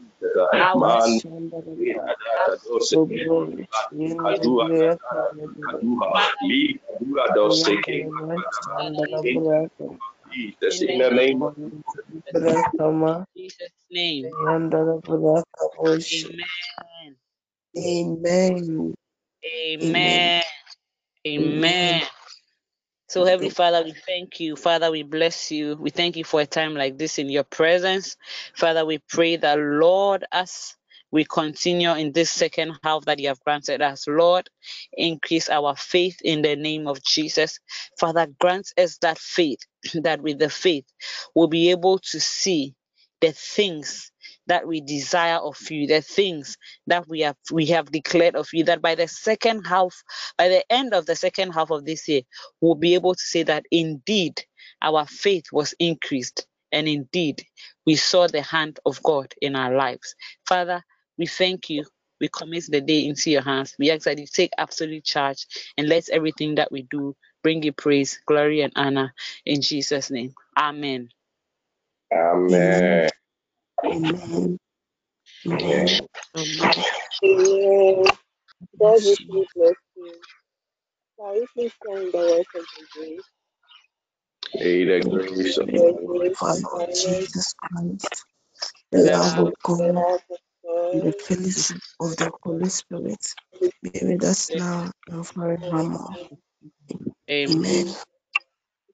[10.33, 11.55] Jesus, in the in the name name of of
[12.35, 14.33] Brakama, Jesus' name.
[14.43, 16.27] Yandalaba, Kabosh.
[16.27, 17.17] Amen.
[17.79, 18.95] Amen.
[19.45, 20.43] Amen.
[21.27, 22.03] Amen.
[23.11, 24.55] So, Heavenly Father, we thank you.
[24.55, 25.75] Father, we bless you.
[25.75, 28.17] We thank you for a time like this in your presence.
[28.55, 30.77] Father, we pray that, Lord, as
[31.11, 34.49] we continue in this second half that you have granted us, Lord,
[34.93, 37.59] increase our faith in the name of Jesus.
[37.99, 39.59] Father, grant us that faith,
[39.95, 40.85] that with the faith,
[41.35, 42.77] we'll be able to see
[43.21, 44.10] the things
[44.51, 46.59] that we desire of you, the things
[46.89, 50.03] that we have we have declared of you, that by the second half,
[50.37, 52.23] by the end of the second half of this year,
[52.61, 54.43] we'll be able to say that indeed
[54.83, 57.45] our faith was increased and indeed
[57.87, 60.17] we saw the hand of God in our lives.
[60.49, 60.83] Father,
[61.17, 61.85] we thank you.
[62.21, 63.77] We commit the day into your hands.
[63.79, 65.47] We ask that you take absolute charge
[65.79, 67.15] and let everything that we do
[67.45, 69.15] bring you praise, glory, and honor
[69.47, 70.35] in Jesus' name.
[70.59, 71.09] Amen.
[72.13, 73.11] Amen.
[73.85, 74.59] Amen.
[75.47, 76.07] Amen.
[76.37, 76.85] Amen.
[77.25, 78.05] Amen.
[78.81, 79.35] God Bless you.
[79.35, 80.15] richly bless you.
[81.19, 83.23] Shall we please sing the words of the grace?
[84.55, 87.29] May the grace of Praise The our Lord grace for our of Lord our Lord,
[87.29, 88.25] Jesus Christ,
[88.93, 90.39] the the love love, of The the God, love of
[90.93, 93.25] and the God, fellowship of the Holy Spirit
[93.83, 96.17] be with us now and forevermore.
[96.17, 96.29] Amen.
[97.31, 97.95] Amen.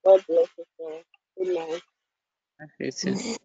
[0.05, 1.01] God bless us all.
[1.37, 1.81] Good night.
[2.79, 3.05] That's it.
[3.07, 3.37] Amen.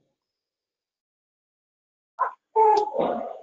[2.57, 3.41] Yeah.